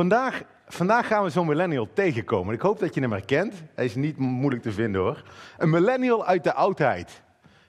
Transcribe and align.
Vandaag, 0.00 0.42
vandaag 0.66 1.06
gaan 1.06 1.24
we 1.24 1.30
zo'n 1.30 1.46
millennial 1.46 1.88
tegenkomen. 1.92 2.54
Ik 2.54 2.60
hoop 2.60 2.78
dat 2.78 2.94
je 2.94 3.00
hem 3.00 3.12
herkent. 3.12 3.54
Hij 3.74 3.84
is 3.84 3.94
niet 3.94 4.16
moeilijk 4.16 4.62
te 4.62 4.72
vinden 4.72 5.00
hoor. 5.00 5.22
Een 5.58 5.70
millennial 5.70 6.26
uit 6.26 6.44
de 6.44 6.54
oudheid. 6.54 7.22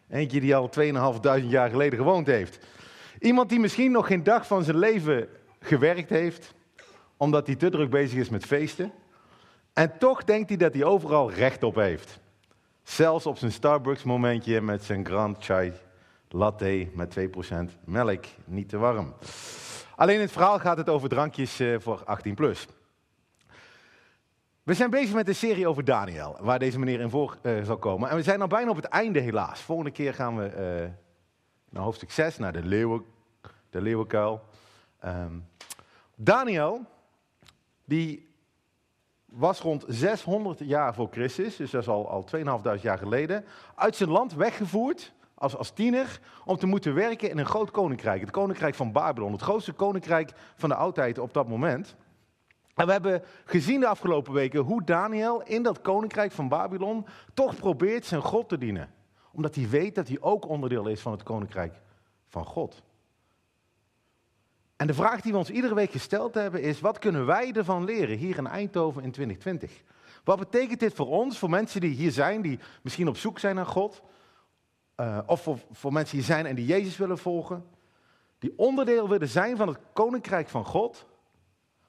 Eentje 0.10 0.40
die 0.40 0.56
al 0.56 0.70
2.500 0.80 1.48
jaar 1.48 1.70
geleden 1.70 2.00
gewoond 2.00 2.28
heeft. 2.28 2.60
Iemand 3.20 3.50
die 3.50 3.60
misschien 3.60 3.92
nog 3.92 4.08
geen 4.08 4.24
dag 4.24 4.48
van 4.48 4.64
zijn 4.64 4.78
leven 4.78 5.28
gewerkt 5.60 6.10
heeft, 6.10 6.54
omdat 7.18 7.48
hij 7.48 7.56
te 7.56 7.70
druk 7.70 7.90
bezig 7.90 8.20
is 8.20 8.30
met 8.30 8.46
feesten. 8.46 8.92
En 9.74 9.98
toch 9.98 10.24
denkt 10.24 10.50
hij 10.50 10.58
dat 10.58 10.74
hij 10.74 10.84
overal 10.84 11.32
recht 11.32 11.64
op 11.64 11.76
heeft. 11.76 12.20
Zelfs 12.84 13.26
op 13.26 13.38
zijn 13.38 13.52
Starbucks 13.52 14.04
momentje 14.04 14.62
met 14.62 14.84
zijn 14.84 15.06
Grand 15.06 15.44
Chai 15.44 15.74
Latte 16.30 16.88
met 16.94 17.20
2% 17.20 17.24
melk, 17.86 18.26
niet 18.46 18.70
te 18.70 18.78
warm. 18.78 19.14
Alleen 20.02 20.16
in 20.16 20.22
het 20.22 20.32
verhaal 20.32 20.60
gaat 20.60 20.78
het 20.78 20.90
over 20.90 21.10
drankjes 21.10 21.60
eh, 21.60 21.80
voor 21.80 22.04
18 22.06 22.36
plus. 22.36 22.68
We 24.64 24.74
zijn 24.74 24.90
bezig 24.90 25.14
met 25.14 25.28
een 25.28 25.36
serie 25.36 25.68
over 25.68 25.84
Daniel, 25.84 26.38
waar 26.40 26.60
deze 26.60 26.80
meneer 26.80 27.00
in 27.00 27.10
voor 27.10 27.38
uh, 27.42 27.64
zal 27.64 27.78
komen. 27.78 28.10
En 28.10 28.16
we 28.16 28.24
zijn 28.24 28.42
al 28.42 28.48
bijna 28.48 28.70
op 28.70 28.76
het 28.76 28.86
einde 28.86 29.20
helaas. 29.20 29.62
Volgende 29.62 29.92
keer 29.92 30.14
gaan 30.14 30.38
we 30.38 30.46
uh, 30.46 30.90
naar 31.70 31.84
hoofdstuk 31.84 32.12
6, 32.12 32.38
naar 32.38 32.54
de, 32.54 32.64
leeuwen, 32.64 33.06
de 33.70 33.82
leeuwenkuil. 33.82 34.42
Um, 35.06 35.48
Daniel, 36.16 36.86
die 37.86 38.30
was 39.26 39.60
rond 39.60 39.84
600 39.88 40.60
jaar 40.60 40.94
voor 40.94 41.08
Christus, 41.12 41.56
dus 41.56 41.72
dat 41.72 41.82
is 41.82 41.88
al, 41.88 42.10
al 42.10 42.26
2.500 42.78 42.82
jaar 42.82 42.98
geleden, 42.98 43.46
uit 43.76 43.96
zijn 43.96 44.10
land 44.10 44.34
weggevoerd 44.34 45.14
als, 45.42 45.56
als 45.56 45.72
tiener 45.72 46.20
om 46.46 46.58
te 46.58 46.66
moeten 46.66 46.94
werken 46.94 47.30
in 47.30 47.38
een 47.38 47.46
groot 47.46 47.72
koninkrijk. 47.72 48.22
Het 48.22 48.32
koninkrijk 48.32 48.76
van 48.76 48.92
Babylon, 48.92 49.32
het 49.32 49.42
grootste 49.42 49.74
koninkrijk 49.74 50.32
van 50.56 50.70
de 50.70 50.76
oudheid 50.76 51.18
op 51.18 51.34
dat 51.34 51.48
moment. 51.48 51.96
En 52.76 52.86
we 52.86 52.92
hebben 52.92 53.24
gezien 53.46 53.80
de 53.80 53.88
afgelopen 53.88 54.34
weken 54.34 54.60
hoe 54.60 54.84
Daniel 54.84 55.42
in 55.42 55.64
dat 55.64 55.82
koninkrijk 55.82 56.32
van 56.32 56.48
Babylon 56.48 57.06
toch 57.34 57.56
probeert 57.56 58.06
zijn 58.06 58.22
God 58.22 58.50
te 58.50 58.58
dienen. 58.58 58.90
Omdat 59.32 59.56
hij 59.56 59.70
weet 59.70 59.96
dat 59.96 60.08
hij 60.08 60.18
ook 60.20 60.48
onderdeel 60.48 60.88
is 60.88 61.02
van 61.02 61.12
het 61.12 61.24
koninkrijk 61.24 61.74
van 62.28 62.46
God. 62.46 62.82
En 64.76 64.88
de 64.88 64.94
vraag 64.94 65.22
die 65.22 65.32
we 65.32 65.38
ons 65.38 65.50
iedere 65.50 65.76
week 65.76 65.92
gesteld 65.92 66.34
hebben 66.34 66.62
is, 66.62 66.80
wat 66.80 67.00
kunnen 67.00 67.26
wij 67.26 67.52
ervan 67.52 67.84
leren 67.84 68.18
hier 68.18 68.38
in 68.38 68.48
Eindhoven 68.48 69.04
in 69.04 69.12
2020? 69.12 69.84
Wat 70.24 70.40
betekent 70.40 70.80
dit 70.80 70.94
voor 70.94 71.08
ons, 71.08 71.38
voor 71.38 71.50
mensen 71.50 71.82
die 71.82 71.96
hier 71.96 72.12
zijn, 72.12 72.42
die 72.42 72.60
misschien 72.82 73.08
op 73.08 73.18
zoek 73.18 73.40
zijn 73.40 73.56
naar 73.56 73.66
God? 73.66 74.02
Uh, 74.98 75.20
of 75.26 75.42
voor, 75.42 75.60
voor 75.72 75.94
mensen 75.94 76.16
die 76.16 76.26
zijn 76.26 76.46
en 76.46 76.56
die 76.56 76.66
Jezus 76.66 76.98
willen 76.98 77.18
volgen? 77.18 77.66
Die 78.40 78.54
onderdeel 78.58 79.10
willen 79.10 79.28
zijn 79.28 79.58
van 79.58 79.68
het 79.68 79.80
koninkrijk 79.94 80.50
van 80.50 80.66
God, 80.66 81.06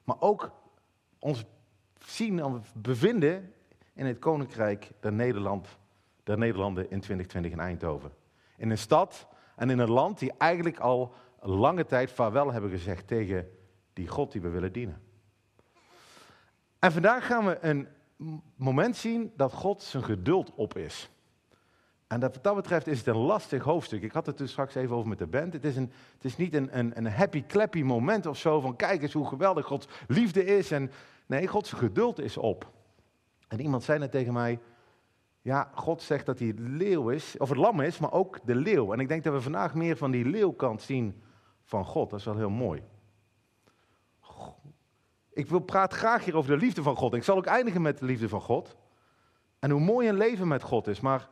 maar 0.03 0.15
ook 0.19 0.51
ons 1.19 1.45
zien 2.05 2.39
en 2.39 2.63
bevinden 2.73 3.53
in 3.93 4.05
het 4.05 4.19
koninkrijk 4.19 4.91
der, 4.99 5.13
Nederland, 5.13 5.67
der 6.23 6.37
Nederlanden 6.37 6.83
in 6.83 6.99
2020 6.99 7.51
in 7.51 7.59
Eindhoven. 7.59 8.11
In 8.57 8.69
een 8.69 8.77
stad 8.77 9.27
en 9.55 9.69
in 9.69 9.79
een 9.79 9.91
land 9.91 10.19
die 10.19 10.33
eigenlijk 10.37 10.79
al 10.79 11.13
lange 11.39 11.85
tijd 11.85 12.11
vaarwel 12.11 12.51
hebben 12.51 12.69
gezegd 12.69 13.07
tegen 13.07 13.49
die 13.93 14.07
God 14.07 14.31
die 14.31 14.41
we 14.41 14.49
willen 14.49 14.73
dienen. 14.73 15.01
En 16.79 16.91
vandaag 16.91 17.25
gaan 17.25 17.45
we 17.45 17.57
een 17.61 17.87
moment 18.55 18.95
zien 18.95 19.33
dat 19.35 19.53
God 19.53 19.81
zijn 19.81 20.03
geduld 20.03 20.53
op 20.55 20.77
is. 20.77 21.09
En 22.13 22.19
dat, 22.19 22.33
wat 22.33 22.43
dat 22.43 22.55
betreft 22.55 22.87
is 22.87 22.97
het 22.97 23.07
een 23.07 23.17
lastig 23.17 23.63
hoofdstuk. 23.63 24.03
Ik 24.03 24.11
had 24.11 24.25
het 24.25 24.39
er 24.39 24.49
straks 24.49 24.75
even 24.75 24.95
over 24.95 25.09
met 25.09 25.17
de 25.17 25.27
band. 25.27 25.53
Het 25.53 25.65
is, 25.65 25.75
een, 25.75 25.91
het 26.13 26.25
is 26.25 26.37
niet 26.37 26.53
een, 26.53 26.77
een, 26.77 26.97
een 26.97 27.07
happy 27.07 27.45
clappy 27.45 27.81
moment 27.81 28.25
of 28.25 28.37
zo 28.37 28.59
van 28.59 28.75
kijk 28.75 29.01
eens 29.01 29.13
hoe 29.13 29.27
geweldig 29.27 29.65
Gods 29.65 29.87
liefde 30.07 30.45
is. 30.45 30.71
En, 30.71 30.91
nee, 31.25 31.47
Gods 31.47 31.71
geduld 31.71 32.19
is 32.19 32.37
op. 32.37 32.71
En 33.47 33.61
iemand 33.61 33.83
zei 33.83 33.99
net 33.99 34.11
tegen 34.11 34.33
mij, 34.33 34.59
ja, 35.41 35.71
God 35.73 36.01
zegt 36.01 36.25
dat 36.25 36.39
hij 36.39 36.53
leeuw 36.57 37.09
is, 37.09 37.37
of 37.37 37.49
het 37.49 37.57
lam 37.57 37.79
is, 37.79 37.99
maar 37.99 38.11
ook 38.11 38.39
de 38.43 38.55
leeuw. 38.55 38.93
En 38.93 38.99
ik 38.99 39.07
denk 39.07 39.23
dat 39.23 39.33
we 39.33 39.41
vandaag 39.41 39.73
meer 39.73 39.97
van 39.97 40.11
die 40.11 40.25
leeuwkant 40.25 40.81
zien 40.81 41.21
van 41.63 41.85
God. 41.85 42.09
Dat 42.09 42.19
is 42.19 42.25
wel 42.25 42.37
heel 42.37 42.49
mooi. 42.49 42.83
Ik 45.31 45.47
wil 45.47 45.59
praat 45.59 45.93
graag 45.93 46.25
hier 46.25 46.35
over 46.35 46.51
de 46.51 46.65
liefde 46.65 46.83
van 46.83 46.95
God. 46.95 47.13
Ik 47.13 47.23
zal 47.23 47.37
ook 47.37 47.45
eindigen 47.45 47.81
met 47.81 47.97
de 47.97 48.05
liefde 48.05 48.29
van 48.29 48.41
God. 48.41 48.75
En 49.59 49.71
hoe 49.71 49.81
mooi 49.81 50.09
een 50.09 50.17
leven 50.17 50.47
met 50.47 50.63
God 50.63 50.87
is. 50.87 50.99
Maar 50.99 51.29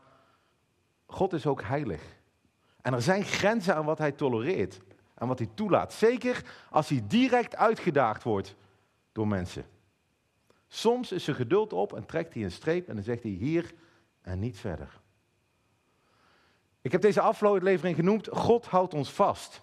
God 1.11 1.33
is 1.33 1.45
ook 1.45 1.61
heilig. 1.61 2.01
En 2.81 2.93
er 2.93 3.01
zijn 3.01 3.23
grenzen 3.23 3.75
aan 3.75 3.85
wat 3.85 3.97
hij 3.97 4.11
tolereert. 4.11 4.79
En 5.13 5.27
wat 5.27 5.39
hij 5.39 5.49
toelaat. 5.53 5.93
Zeker 5.93 6.43
als 6.69 6.89
hij 6.89 7.03
direct 7.07 7.55
uitgedaagd 7.55 8.23
wordt 8.23 8.55
door 9.11 9.27
mensen. 9.27 9.65
Soms 10.67 11.11
is 11.11 11.23
zijn 11.23 11.35
geduld 11.35 11.73
op 11.73 11.93
en 11.93 12.05
trekt 12.05 12.33
hij 12.33 12.43
een 12.43 12.51
streep 12.51 12.87
en 12.87 12.95
dan 12.95 13.03
zegt 13.03 13.23
hij 13.23 13.31
hier 13.31 13.73
en 14.21 14.39
niet 14.39 14.59
verder. 14.59 14.99
Ik 16.81 16.91
heb 16.91 17.01
deze 17.01 17.21
aflevering 17.21 17.95
genoemd, 17.95 18.27
God 18.31 18.65
houdt 18.65 18.93
ons 18.93 19.11
vast. 19.11 19.61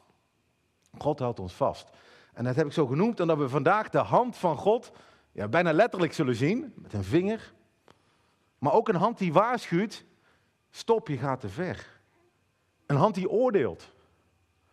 God 0.98 1.18
houdt 1.18 1.40
ons 1.40 1.52
vast. 1.52 1.90
En 2.32 2.44
dat 2.44 2.56
heb 2.56 2.66
ik 2.66 2.72
zo 2.72 2.86
genoemd 2.86 3.20
omdat 3.20 3.38
we 3.38 3.48
vandaag 3.48 3.88
de 3.88 3.98
hand 3.98 4.36
van 4.36 4.56
God 4.56 4.92
ja, 5.32 5.48
bijna 5.48 5.72
letterlijk 5.72 6.12
zullen 6.12 6.34
zien, 6.34 6.72
met 6.74 6.92
een 6.92 7.04
vinger. 7.04 7.52
Maar 8.58 8.72
ook 8.72 8.88
een 8.88 8.94
hand 8.94 9.18
die 9.18 9.32
waarschuwt, 9.32 10.04
stop, 10.70 11.08
je 11.08 11.18
gaat 11.18 11.40
te 11.40 11.48
ver. 11.48 11.86
Een 12.86 12.96
hand 12.96 13.14
die 13.14 13.30
oordeelt. 13.30 13.92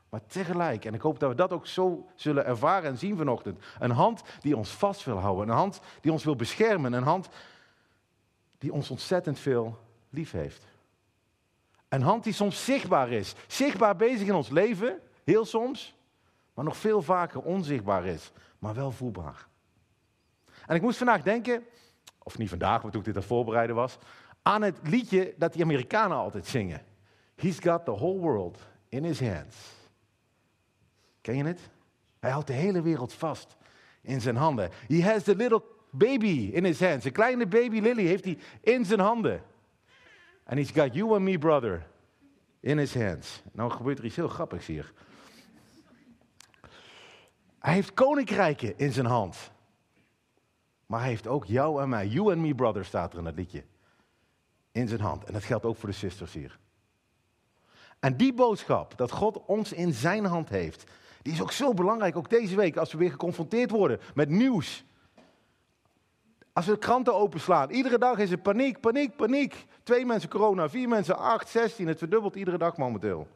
Maar 0.09 0.25
tegelijk, 0.27 0.85
en 0.85 0.93
ik 0.93 1.01
hoop 1.01 1.19
dat 1.19 1.29
we 1.29 1.35
dat 1.35 1.51
ook 1.51 1.67
zo 1.67 2.09
zullen 2.15 2.45
ervaren 2.45 2.89
en 2.89 2.97
zien 2.97 3.17
vanochtend. 3.17 3.63
Een 3.79 3.91
hand 3.91 4.21
die 4.39 4.57
ons 4.57 4.69
vast 4.69 5.03
wil 5.03 5.17
houden. 5.17 5.49
Een 5.49 5.55
hand 5.55 5.79
die 6.01 6.11
ons 6.11 6.23
wil 6.23 6.35
beschermen. 6.35 6.93
Een 6.93 7.03
hand 7.03 7.29
die 8.57 8.73
ons 8.73 8.89
ontzettend 8.89 9.39
veel 9.39 9.77
lief 10.09 10.31
heeft. 10.31 10.65
Een 11.87 12.01
hand 12.01 12.23
die 12.23 12.33
soms 12.33 12.65
zichtbaar 12.65 13.11
is. 13.11 13.33
Zichtbaar 13.47 13.95
bezig 13.95 14.27
in 14.27 14.33
ons 14.33 14.49
leven, 14.49 14.99
heel 15.23 15.45
soms 15.45 15.95
maar 16.55 16.65
nog 16.65 16.77
veel 16.77 17.01
vaker 17.01 17.41
onzichtbaar 17.41 18.05
is, 18.05 18.31
maar 18.59 18.73
wel 18.73 18.91
voelbaar. 18.91 19.47
En 20.65 20.75
ik 20.75 20.81
moest 20.81 20.97
vandaag 20.97 21.21
denken, 21.21 21.65
of 22.23 22.37
niet 22.37 22.49
vandaag, 22.49 22.81
maar 22.81 22.91
toen 22.91 22.99
ik 22.99 23.05
dit 23.05 23.15
aan 23.15 23.21
het 23.21 23.29
voorbereiden 23.29 23.75
was, 23.75 23.97
aan 24.47 24.61
het 24.61 24.77
liedje 24.83 25.33
dat 25.37 25.53
die 25.53 25.63
Amerikanen 25.63 26.17
altijd 26.17 26.45
zingen. 26.47 26.85
He's 27.35 27.59
got 27.59 27.85
the 27.85 27.91
whole 27.91 28.19
world 28.19 28.59
in 28.89 29.03
his 29.03 29.19
hands. 29.19 29.55
Ken 31.21 31.37
je 31.37 31.43
het? 31.43 31.69
Hij 32.19 32.31
houdt 32.31 32.47
de 32.47 32.53
hele 32.53 32.81
wereld 32.81 33.13
vast 33.13 33.57
in 34.01 34.21
zijn 34.21 34.35
handen. 34.35 34.69
He 34.87 35.03
has 35.03 35.23
the 35.23 35.35
little 35.35 35.63
baby 35.91 36.49
in 36.53 36.63
his 36.63 36.79
hands. 36.79 37.05
Een 37.05 37.11
kleine 37.11 37.47
baby 37.47 37.79
Lily 37.79 38.05
heeft 38.05 38.23
hij 38.23 38.37
in 38.61 38.85
zijn 38.85 38.99
handen. 38.99 39.43
And 40.43 40.57
he's 40.57 40.71
got 40.71 40.93
you 40.93 41.13
and 41.13 41.21
me, 41.21 41.37
brother, 41.37 41.87
in 42.59 42.77
his 42.77 42.95
hands. 42.95 43.41
Nou 43.51 43.71
gebeurt 43.71 43.99
er 43.99 44.05
iets 44.05 44.15
heel 44.15 44.27
grappigs 44.27 44.65
hier. 44.65 44.93
Hij 47.59 47.73
heeft 47.73 47.93
koninkrijken 47.93 48.77
in 48.77 48.91
zijn 48.91 49.05
hand. 49.05 49.51
Maar 50.85 50.99
hij 50.99 51.09
heeft 51.09 51.27
ook 51.27 51.45
jou 51.45 51.81
en 51.81 51.89
mij, 51.89 52.07
you 52.07 52.31
and 52.31 52.41
me 52.41 52.55
brother 52.55 52.85
staat 52.85 53.11
er 53.11 53.17
in 53.17 53.23
dat 53.23 53.35
liedje, 53.35 53.63
in 54.75 54.87
zijn 54.87 55.01
hand. 55.01 55.23
En 55.23 55.33
dat 55.33 55.43
geldt 55.43 55.65
ook 55.65 55.77
voor 55.77 55.89
de 55.89 55.95
sisters 55.95 56.33
hier. 56.33 56.59
En 57.99 58.17
die 58.17 58.33
boodschap, 58.33 58.97
dat 58.97 59.11
God 59.11 59.45
ons 59.45 59.73
in 59.73 59.93
zijn 59.93 60.25
hand 60.25 60.49
heeft, 60.49 60.83
die 61.21 61.33
is 61.33 61.41
ook 61.41 61.51
zo 61.51 61.73
belangrijk, 61.73 62.15
ook 62.15 62.29
deze 62.29 62.55
week, 62.55 62.77
als 62.77 62.91
we 62.91 62.97
weer 62.97 63.11
geconfronteerd 63.11 63.71
worden 63.71 63.99
met 64.15 64.29
nieuws. 64.29 64.85
Als 66.53 66.65
we 66.65 66.71
de 66.71 66.77
kranten 66.77 67.15
openslaan, 67.15 67.69
iedere 67.69 67.97
dag 67.97 68.17
is 68.17 68.31
er 68.31 68.37
paniek, 68.37 68.79
paniek, 68.79 69.15
paniek. 69.15 69.65
Twee 69.83 70.05
mensen 70.05 70.29
corona, 70.29 70.69
vier 70.69 70.87
mensen, 70.87 71.17
acht, 71.17 71.49
zestien, 71.49 71.87
het 71.87 71.97
verdubbelt 71.97 72.35
iedere 72.35 72.57
dag 72.57 72.77
momenteel. 72.77 73.27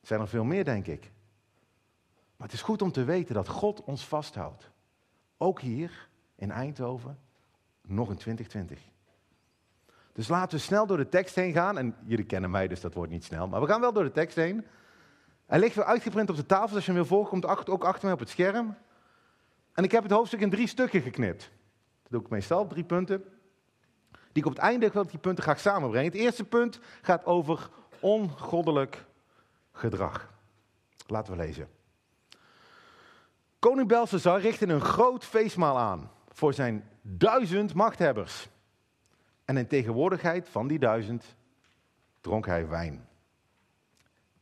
Er 0.00 0.06
zijn 0.06 0.20
er 0.20 0.28
veel 0.28 0.44
meer, 0.44 0.64
denk 0.64 0.86
ik. 0.86 1.10
Maar 2.36 2.46
het 2.46 2.56
is 2.56 2.62
goed 2.62 2.82
om 2.82 2.92
te 2.92 3.04
weten 3.04 3.34
dat 3.34 3.48
God 3.48 3.84
ons 3.84 4.06
vasthoudt. 4.06 4.70
Ook 5.36 5.60
hier 5.60 6.08
in 6.34 6.50
Eindhoven, 6.50 7.18
nog 7.82 8.10
in 8.10 8.16
2020. 8.16 8.92
Dus 10.14 10.28
laten 10.28 10.58
we 10.58 10.64
snel 10.64 10.86
door 10.86 10.96
de 10.96 11.08
tekst 11.08 11.34
heen 11.34 11.52
gaan. 11.52 11.78
En 11.78 11.96
jullie 12.04 12.24
kennen 12.24 12.50
mij, 12.50 12.68
dus 12.68 12.80
dat 12.80 12.94
wordt 12.94 13.10
niet 13.10 13.24
snel. 13.24 13.48
Maar 13.48 13.60
we 13.60 13.66
gaan 13.66 13.80
wel 13.80 13.92
door 13.92 14.04
de 14.04 14.10
tekst 14.10 14.36
heen. 14.36 14.66
Hij 15.46 15.58
ligt 15.58 15.74
weer 15.74 15.84
uitgeprint 15.84 16.30
op 16.30 16.36
de 16.36 16.46
tafel, 16.46 16.76
als 16.76 16.84
je 16.84 16.92
hem 16.92 17.00
wil 17.00 17.08
volgen, 17.08 17.30
komt 17.30 17.68
ook 17.68 17.84
achter 17.84 18.04
mij 18.04 18.12
op 18.12 18.18
het 18.18 18.28
scherm. 18.28 18.76
En 19.72 19.84
ik 19.84 19.90
heb 19.90 20.02
het 20.02 20.12
hoofdstuk 20.12 20.40
in 20.40 20.50
drie 20.50 20.66
stukken 20.66 21.00
geknipt. 21.00 21.50
Dat 22.02 22.12
doe 22.12 22.20
ik 22.20 22.28
meestal, 22.28 22.66
drie 22.66 22.84
punten. 22.84 23.24
Die 24.10 24.42
ik 24.42 24.46
op 24.46 24.52
het 24.52 24.60
einde 24.60 24.90
wil 24.90 25.06
die 25.06 25.18
punten 25.18 25.44
graag 25.44 25.60
samenbrengen. 25.60 26.12
Het 26.12 26.20
eerste 26.20 26.44
punt 26.44 26.80
gaat 27.02 27.24
over 27.24 27.68
ongoddelijk 28.00 29.04
gedrag. 29.72 30.32
Laten 31.06 31.36
we 31.36 31.42
lezen. 31.42 31.68
Koning 33.58 33.88
Belshazzar 33.88 34.40
richtte 34.40 34.66
een 34.66 34.80
groot 34.80 35.24
feestmaal 35.24 35.78
aan 35.78 36.10
voor 36.28 36.54
zijn 36.54 36.88
duizend 37.02 37.74
machthebbers. 37.74 38.48
En 39.44 39.56
in 39.56 39.66
tegenwoordigheid 39.66 40.48
van 40.48 40.66
die 40.66 40.78
duizend 40.78 41.36
dronk 42.20 42.46
hij 42.46 42.68
wijn. 42.68 43.06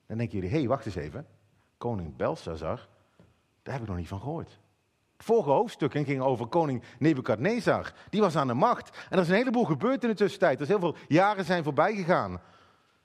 Dan 0.06 0.16
denken 0.16 0.37
jullie, 0.38 0.52
hé, 0.52 0.58
hey, 0.58 0.69
wacht 0.69 0.87
eens 0.87 0.94
even. 0.94 1.26
Koning 1.78 2.16
Belshazzar, 2.16 2.88
daar 3.62 3.75
heb 3.75 3.82
ik 3.82 3.88
nog 3.88 3.96
niet 3.96 4.08
van 4.08 4.20
gehoord. 4.20 4.58
Het 5.16 5.31
vorige 5.31 5.50
hoofdstuk 5.50 5.93
ging 5.93 6.20
over 6.20 6.46
koning 6.46 6.82
Nebukadnezar. 6.99 7.93
Die 8.10 8.20
was 8.20 8.37
aan 8.37 8.46
de 8.46 8.54
macht. 8.54 8.90
En 8.90 9.16
er 9.16 9.22
is 9.22 9.28
een 9.28 9.34
heleboel 9.34 9.64
gebeurd 9.64 10.02
in 10.02 10.08
de 10.08 10.14
tussentijd. 10.14 10.60
Er 10.60 10.66
zijn 10.66 10.78
heel 10.78 10.93
veel 10.93 11.02
jaren 11.08 11.44
zijn 11.44 11.64
voorbij 11.64 11.94
gegaan. 11.94 12.40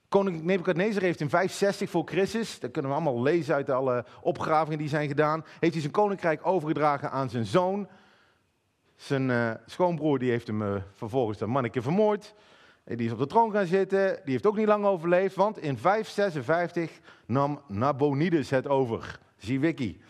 Koning 0.10 0.44
Nebukadnezar 0.44 1.02
heeft 1.02 1.20
in 1.20 1.30
560 1.30 1.90
voor 1.90 2.04
Christus, 2.06 2.60
dat 2.60 2.72
kunnen 2.72 2.92
we 2.92 2.98
allemaal 2.98 3.22
lezen 3.22 3.56
uit 3.56 3.70
alle 3.70 4.06
opgravingen 4.22 4.78
die 4.78 4.88
zijn 4.88 5.08
gedaan, 5.08 5.46
heeft 5.60 5.74
hij 5.74 5.82
zijn 5.82 5.94
koninkrijk 5.94 6.46
overgedragen 6.46 7.12
aan 7.12 7.30
zijn 7.30 7.46
zoon. 7.46 7.88
Zijn 8.98 9.30
uh, 9.30 9.52
schoonbroer 9.66 10.20
die 10.20 10.30
heeft 10.30 10.48
hem 10.48 10.62
uh, 10.62 10.76
vervolgens 10.94 11.38
dat 11.38 11.48
manneke 11.48 11.82
vermoord. 11.82 12.34
Die 12.84 13.06
is 13.06 13.12
op 13.12 13.18
de 13.18 13.28
troon 13.28 13.52
gaan 13.52 13.66
zitten. 13.66 14.20
Die 14.24 14.32
heeft 14.32 14.46
ook 14.46 14.58
niet 14.58 14.68
lang 14.68 14.86
overleefd, 14.86 15.36
want 15.36 15.58
in 15.58 15.78
556 15.78 17.00
nam 17.26 17.62
Nabonides 17.68 18.50
het 18.50 18.68
over. 18.68 19.20
Zie 19.38 19.60
wiki, 19.60 20.02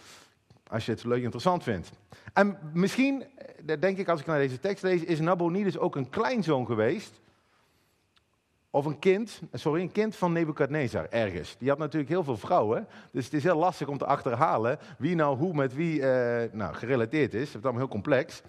als 0.67 0.85
je 0.85 0.91
het 0.91 1.03
leuk 1.03 1.21
interessant 1.21 1.63
vindt. 1.63 1.91
En 2.33 2.57
misschien, 2.73 3.23
eh, 3.65 3.79
denk 3.79 3.97
ik 3.97 4.07
als 4.07 4.19
ik 4.19 4.25
naar 4.25 4.39
deze 4.39 4.59
tekst 4.59 4.83
lees, 4.83 5.03
is 5.03 5.19
Nabonides 5.19 5.77
ook 5.77 5.95
een 5.95 6.09
kleinzoon 6.09 6.65
geweest 6.65 7.21
of 8.69 8.85
een 8.85 8.99
kind, 8.99 9.41
sorry, 9.53 9.81
een 9.81 9.91
kind 9.91 10.15
van 10.15 10.31
Nebukadnezar 10.31 11.07
ergens. 11.09 11.55
Die 11.57 11.69
had 11.69 11.77
natuurlijk 11.77 12.11
heel 12.11 12.23
veel 12.23 12.37
vrouwen. 12.37 12.87
Dus 13.11 13.25
het 13.25 13.33
is 13.33 13.43
heel 13.43 13.57
lastig 13.57 13.87
om 13.87 13.97
te 13.97 14.05
achterhalen 14.05 14.79
wie 14.97 15.15
nou 15.15 15.37
hoe 15.37 15.53
met 15.53 15.73
wie 15.73 16.01
nou, 16.51 16.73
gerelateerd 16.73 17.33
is. 17.33 17.39
Het 17.39 17.57
is 17.57 17.63
allemaal 17.63 17.81
heel 17.81 17.87
complex. 17.87 18.41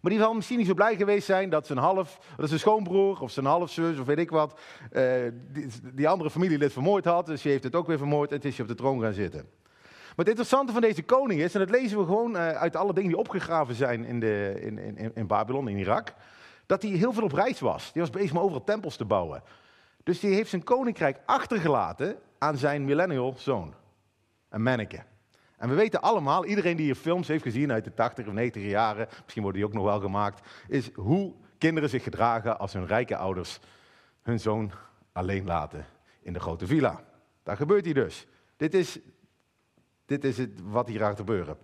Maar 0.00 0.10
die 0.10 0.20
zal 0.20 0.34
misschien 0.34 0.58
niet 0.58 0.66
zo 0.66 0.74
blij 0.74 0.96
geweest 0.96 1.26
zijn 1.26 1.50
dat 1.50 1.66
zijn 1.66 1.78
half, 1.78 2.18
dat 2.36 2.48
zijn 2.48 2.60
schoonbroer 2.60 3.20
of 3.20 3.30
zijn 3.30 3.46
halfzus 3.46 3.98
of 3.98 4.06
weet 4.06 4.18
ik 4.18 4.30
wat, 4.30 4.60
uh, 4.92 5.12
die, 5.92 6.08
andere 6.08 6.30
familielid 6.30 6.72
vermoord 6.72 7.04
had. 7.04 7.26
Dus 7.26 7.42
die 7.42 7.50
heeft 7.50 7.64
het 7.64 7.74
ook 7.74 7.86
weer 7.86 7.98
vermoord 7.98 8.30
en 8.30 8.36
het 8.36 8.44
is 8.44 8.56
je 8.56 8.62
op 8.62 8.68
de 8.68 8.74
troon 8.74 9.00
gaan 9.00 9.12
zitten. 9.12 9.46
Maar 9.82 10.26
het 10.26 10.28
interessante 10.28 10.72
van 10.72 10.80
deze 10.80 11.02
koning 11.02 11.40
is, 11.40 11.54
en 11.54 11.60
dat 11.60 11.70
lezen 11.70 11.98
we 11.98 12.04
gewoon 12.04 12.36
uh, 12.36 12.50
uit 12.50 12.76
alle 12.76 12.94
dingen 12.94 13.10
die 13.10 13.18
opgegraven 13.18 13.74
zijn 13.74 14.04
in, 14.04 14.20
de, 14.20 14.58
in, 14.60 14.78
in, 14.78 15.10
in 15.14 15.26
Babylon, 15.26 15.68
in 15.68 15.78
Irak 15.78 16.14
dat 16.68 16.82
hij 16.82 16.90
heel 16.90 17.12
veel 17.12 17.22
op 17.22 17.32
reis 17.32 17.60
was. 17.60 17.92
Die 17.92 18.02
was 18.02 18.10
bezig 18.10 18.30
om 18.30 18.38
overal 18.38 18.64
tempels 18.64 18.96
te 18.96 19.04
bouwen. 19.04 19.42
Dus 20.02 20.20
die 20.20 20.34
heeft 20.34 20.50
zijn 20.50 20.64
koninkrijk 20.64 21.20
achtergelaten 21.26 22.16
aan 22.38 22.56
zijn 22.56 22.84
millennial 22.84 23.34
zoon. 23.36 23.74
Een 24.48 24.62
manneke. 24.62 25.02
En 25.58 25.68
we 25.68 25.74
weten 25.74 26.02
allemaal, 26.02 26.44
iedereen 26.44 26.76
die 26.76 26.84
hier 26.84 26.94
films 26.94 27.28
heeft 27.28 27.42
gezien 27.42 27.72
uit 27.72 27.84
de 27.84 27.94
80 27.94 28.26
of 28.26 28.32
90 28.32 28.62
jaren, 28.62 29.08
misschien 29.22 29.42
worden 29.42 29.60
die 29.60 29.70
ook 29.70 29.76
nog 29.76 29.84
wel 29.84 30.00
gemaakt, 30.00 30.48
is 30.68 30.90
hoe 30.94 31.34
kinderen 31.58 31.88
zich 31.88 32.02
gedragen 32.02 32.58
als 32.58 32.72
hun 32.72 32.86
rijke 32.86 33.16
ouders 33.16 33.58
hun 34.22 34.40
zoon 34.40 34.70
alleen 35.12 35.44
laten 35.44 35.86
in 36.20 36.32
de 36.32 36.40
grote 36.40 36.66
villa. 36.66 37.04
Daar 37.42 37.56
gebeurt 37.56 37.84
hij 37.84 37.94
dus. 37.94 38.26
Dit 38.56 38.74
is, 38.74 38.98
dit 40.06 40.24
is 40.24 40.38
het, 40.38 40.50
wat 40.62 40.88
hier 40.88 40.98
gaat 40.98 41.16
gebeuren. 41.16 41.56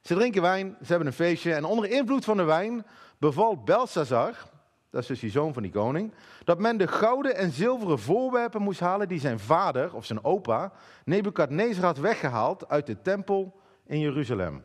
Ze 0.00 0.14
drinken 0.14 0.42
wijn, 0.42 0.76
ze 0.80 0.86
hebben 0.86 1.06
een 1.06 1.12
feestje 1.12 1.54
en 1.54 1.64
onder 1.64 1.90
invloed 1.90 2.24
van 2.24 2.36
de 2.36 2.42
wijn 2.42 2.86
bevalt 3.18 3.64
Belshazzar, 3.64 4.48
dat 4.94 5.02
is 5.02 5.08
dus 5.08 5.20
die 5.20 5.30
zoon 5.30 5.52
van 5.52 5.62
die 5.62 5.72
koning, 5.72 6.14
dat 6.44 6.58
men 6.58 6.76
de 6.76 6.88
gouden 6.88 7.36
en 7.36 7.50
zilveren 7.50 7.98
voorwerpen 7.98 8.62
moest 8.62 8.80
halen 8.80 9.08
die 9.08 9.20
zijn 9.20 9.38
vader 9.38 9.94
of 9.94 10.04
zijn 10.04 10.24
opa 10.24 10.72
Nebukadnezar 11.04 11.84
had 11.84 11.98
weggehaald 11.98 12.68
uit 12.68 12.86
de 12.86 13.02
tempel 13.02 13.60
in 13.86 13.98
Jeruzalem. 13.98 14.64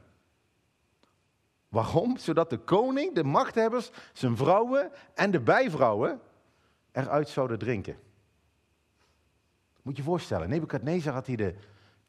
Waarom? 1.69 2.17
Zodat 2.17 2.49
de 2.49 2.57
koning, 2.57 3.15
de 3.15 3.23
machthebbers, 3.23 3.91
zijn 4.13 4.37
vrouwen 4.37 4.91
en 5.13 5.31
de 5.31 5.39
bijvrouwen 5.39 6.21
eruit 6.91 7.29
zouden 7.29 7.59
drinken. 7.59 7.97
Moet 9.81 9.95
je 9.95 10.01
je 10.01 10.07
voorstellen, 10.09 10.49
Nebukadnezar 10.49 11.13
had 11.13 11.25
hier 11.25 11.37
de 11.37 11.55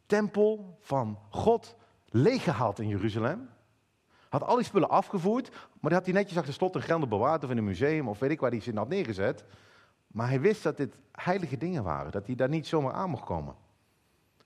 tempel 0.06 0.78
van 0.80 1.18
God 1.30 1.76
leeggehaald 2.08 2.78
in 2.78 2.88
Jeruzalem. 2.88 3.48
Had 4.30 4.44
al 4.44 4.56
die 4.56 4.64
spullen 4.64 4.88
afgevoerd, 4.88 5.50
maar 5.50 5.90
die 5.90 5.94
had 5.94 6.04
hij 6.04 6.14
netjes 6.14 6.38
achter 6.38 6.52
slot 6.52 6.74
en 6.74 6.82
grendel 6.82 7.08
bewaard 7.08 7.44
of 7.44 7.50
in 7.50 7.56
een 7.56 7.64
museum 7.64 8.08
of 8.08 8.18
weet 8.18 8.30
ik 8.30 8.40
waar 8.40 8.50
hij 8.50 8.60
ze 8.60 8.72
had 8.74 8.88
neergezet. 8.88 9.44
Maar 10.06 10.28
hij 10.28 10.40
wist 10.40 10.62
dat 10.62 10.76
dit 10.76 10.94
heilige 11.12 11.56
dingen 11.56 11.82
waren, 11.82 12.12
dat 12.12 12.26
hij 12.26 12.34
daar 12.34 12.48
niet 12.48 12.66
zomaar 12.66 12.92
aan 12.92 13.10
mocht 13.10 13.24
komen. 13.24 13.54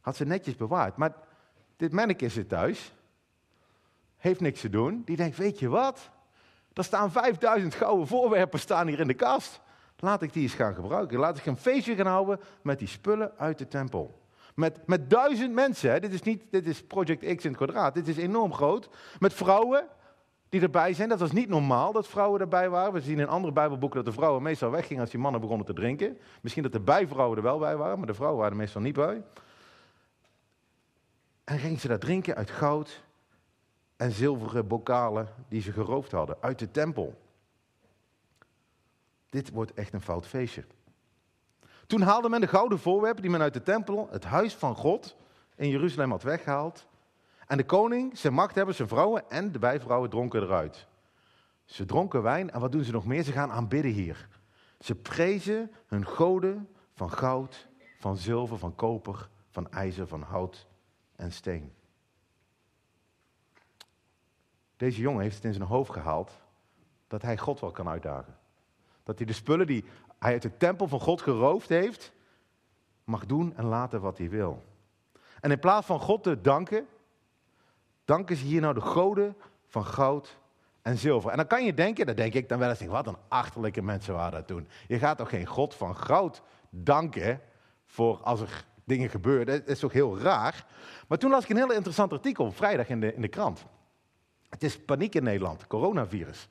Had 0.01 0.17
ze 0.17 0.25
netjes 0.25 0.57
bewaard. 0.57 0.97
Maar 0.97 1.15
dit 1.77 1.93
manneke 1.93 2.29
zit 2.29 2.49
thuis, 2.49 2.93
heeft 4.17 4.41
niks 4.41 4.61
te 4.61 4.69
doen. 4.69 5.03
Die 5.05 5.17
denkt, 5.17 5.37
weet 5.37 5.59
je 5.59 5.69
wat? 5.69 6.11
Er 6.73 6.85
staan 6.85 7.11
5000 7.11 7.75
gouden 7.75 8.07
voorwerpen 8.07 8.59
staan 8.59 8.87
hier 8.87 9.01
in 9.01 9.07
de 9.07 9.15
kast. 9.15 9.61
Laat 9.99 10.23
ik 10.23 10.33
die 10.33 10.43
eens 10.43 10.55
gaan 10.55 10.75
gebruiken. 10.75 11.19
Laat 11.19 11.39
ik 11.39 11.47
een 11.47 11.57
feestje 11.57 11.95
gaan 11.95 12.07
houden 12.07 12.41
met 12.63 12.79
die 12.79 12.89
spullen 12.89 13.33
uit 13.37 13.59
de 13.59 13.69
tempel. 13.69 14.24
Met, 14.55 14.87
met 14.87 15.11
duizend 15.11 15.53
mensen. 15.55 15.91
Hè. 15.91 16.01
Dit, 16.01 16.13
is 16.13 16.23
niet, 16.23 16.43
dit 16.51 16.67
is 16.67 16.83
Project 16.83 17.37
X 17.37 17.45
in 17.45 17.51
het 17.51 17.57
kwadraat. 17.57 17.95
Dit 17.95 18.09
is 18.09 18.17
enorm 18.17 18.55
groot. 18.55 18.89
Met 19.19 19.33
vrouwen 19.33 19.87
die 20.49 20.61
erbij 20.61 20.93
zijn. 20.93 21.09
Dat 21.09 21.21
was 21.21 21.33
niet 21.33 21.49
normaal 21.49 21.93
dat 21.93 22.09
vrouwen 22.09 22.41
erbij 22.41 22.71
waren. 22.71 22.93
We 22.93 23.01
zien 23.01 23.19
in 23.19 23.29
andere 23.29 23.53
Bijbelboeken 23.53 24.05
dat 24.05 24.15
de 24.15 24.21
vrouwen 24.21 24.43
meestal 24.43 24.71
weggingen 24.71 25.03
als 25.03 25.11
die 25.11 25.21
mannen 25.21 25.41
begonnen 25.41 25.67
te 25.67 25.73
drinken. 25.73 26.19
Misschien 26.41 26.63
dat 26.63 26.73
de 26.73 26.81
bijvrouwen 26.81 27.37
er 27.37 27.43
wel 27.43 27.59
bij 27.59 27.77
waren, 27.77 27.99
maar 27.99 28.07
de 28.07 28.15
vrouwen 28.15 28.39
waren 28.39 28.55
er 28.55 28.63
meestal 28.63 28.81
niet 28.81 28.95
bij. 28.95 29.23
En 31.45 31.59
gingen 31.59 31.81
ze 31.81 31.89
daar 31.89 31.99
drinken 31.99 32.35
uit 32.35 32.51
goud 32.51 33.03
en 33.97 34.13
zilveren 34.13 34.67
bokalen 34.67 35.29
die 35.49 35.63
ze 35.63 35.73
geroofd 35.73 36.13
hadden 36.13 36.37
uit 36.41 36.59
de 36.59 36.71
tempel. 36.71 37.23
Dit 39.29 39.51
wordt 39.51 39.75
echt 39.75 39.93
een 39.93 40.01
fout 40.01 40.27
feestje. 40.27 40.65
Toen 41.87 42.01
haalde 42.01 42.29
men 42.29 42.41
de 42.41 42.47
gouden 42.47 42.79
voorwerpen 42.79 43.23
die 43.23 43.31
men 43.31 43.41
uit 43.41 43.55
de 43.55 43.63
tempel, 43.63 44.09
het 44.11 44.25
huis 44.25 44.55
van 44.55 44.75
God, 44.75 45.17
in 45.57 45.69
Jeruzalem 45.69 46.11
had 46.11 46.23
weggehaald. 46.23 46.87
En 47.47 47.57
de 47.57 47.65
koning, 47.65 48.19
zijn 48.19 48.35
machthebbers, 48.35 48.77
zijn 48.77 48.89
vrouwen 48.89 49.31
en 49.31 49.53
de 49.53 49.59
bijvrouwen 49.59 50.11
dronken 50.11 50.43
eruit. 50.43 50.87
Ze 51.65 51.85
dronken 51.85 52.23
wijn 52.23 52.51
en 52.51 52.61
wat 52.61 52.73
doen 52.73 52.85
ze 52.85 52.93
nog 52.93 53.07
meer? 53.07 53.23
Ze 53.23 53.33
gaan 53.33 53.51
aanbidden 53.51 53.93
hier. 53.93 54.29
Ze 54.81 54.95
prezen 54.95 55.73
hun 55.87 56.07
goden 56.07 56.69
van 56.95 57.11
goud, 57.11 57.69
van 57.99 58.17
zilver, 58.17 58.59
van 58.59 58.75
koper, 58.75 59.29
van 59.51 59.71
ijzer, 59.71 60.07
van 60.07 60.23
hout 60.23 60.67
en 61.17 61.33
steen. 61.33 61.73
Deze 64.77 65.01
jongen 65.01 65.23
heeft 65.23 65.35
het 65.35 65.45
in 65.45 65.53
zijn 65.53 65.69
hoofd 65.69 65.93
gehaald 65.93 66.31
dat 67.07 67.23
hij 67.23 67.39
God 67.39 67.61
wel 67.61 67.71
kan 67.71 67.89
uitdagen. 67.89 68.39
Dat 69.03 69.19
hij 69.19 69.27
de 69.27 69.33
spullen 69.33 69.67
die 69.67 69.85
hij 70.25 70.33
uit 70.33 70.43
de 70.43 70.57
tempel 70.57 70.89
van 70.89 71.01
God 71.01 71.23
geroofd 71.23 71.69
heeft, 71.69 72.13
mag 73.05 73.27
doen 73.27 73.57
en 73.57 73.65
laten 73.65 74.01
wat 74.01 74.19
hij 74.19 74.31
wil. 74.31 74.65
En 75.41 75.51
in 75.51 75.59
plaats 75.59 75.87
van 75.87 76.01
God 76.01 76.23
te 76.23 76.41
danken, 76.41 76.87
danken 78.05 78.37
ze 78.37 78.45
hier 78.45 78.61
nou 78.61 78.75
de 78.75 78.81
goden 78.81 79.37
van 79.67 79.85
goud 79.85 80.39
en 80.83 80.99
zilver. 80.99 81.31
En 81.31 81.37
dan 81.37 81.47
kan 81.47 81.65
je 81.65 81.75
denken, 81.75 82.07
dat 82.07 82.17
denk 82.17 82.35
ik 82.35 82.49
dan 82.49 82.59
wel 82.59 82.69
eens, 82.69 82.87
wat 82.87 83.07
een 83.07 83.17
achterlijke 83.29 83.83
mensen 83.83 84.15
waren 84.15 84.33
dat 84.33 84.47
toen. 84.47 84.69
Je 84.89 84.99
gaat 84.99 85.19
toch 85.19 85.29
geen 85.29 85.47
God 85.47 85.75
van 85.75 85.97
goud 85.97 86.43
danken 86.71 87.41
voor 87.87 88.21
als 88.23 88.41
er 88.41 88.65
dingen 88.85 89.11
gebeuren. 89.11 89.47
Dat 89.47 89.67
is 89.67 89.79
toch 89.79 89.93
heel 89.93 90.19
raar. 90.19 90.67
Maar 91.09 91.19
toen 91.19 91.31
las 91.31 91.45
ik 91.45 91.51
een 91.51 91.57
heel 91.57 91.73
interessant 91.73 92.13
artikel 92.13 92.53
vrijdag 92.53 92.89
in 92.89 93.01
de, 93.01 93.15
in 93.15 93.21
de 93.21 93.29
krant. 93.29 93.65
Het 94.49 94.63
is 94.63 94.81
paniek 94.81 95.15
in 95.15 95.23
Nederland, 95.23 95.67
coronavirus. 95.67 96.49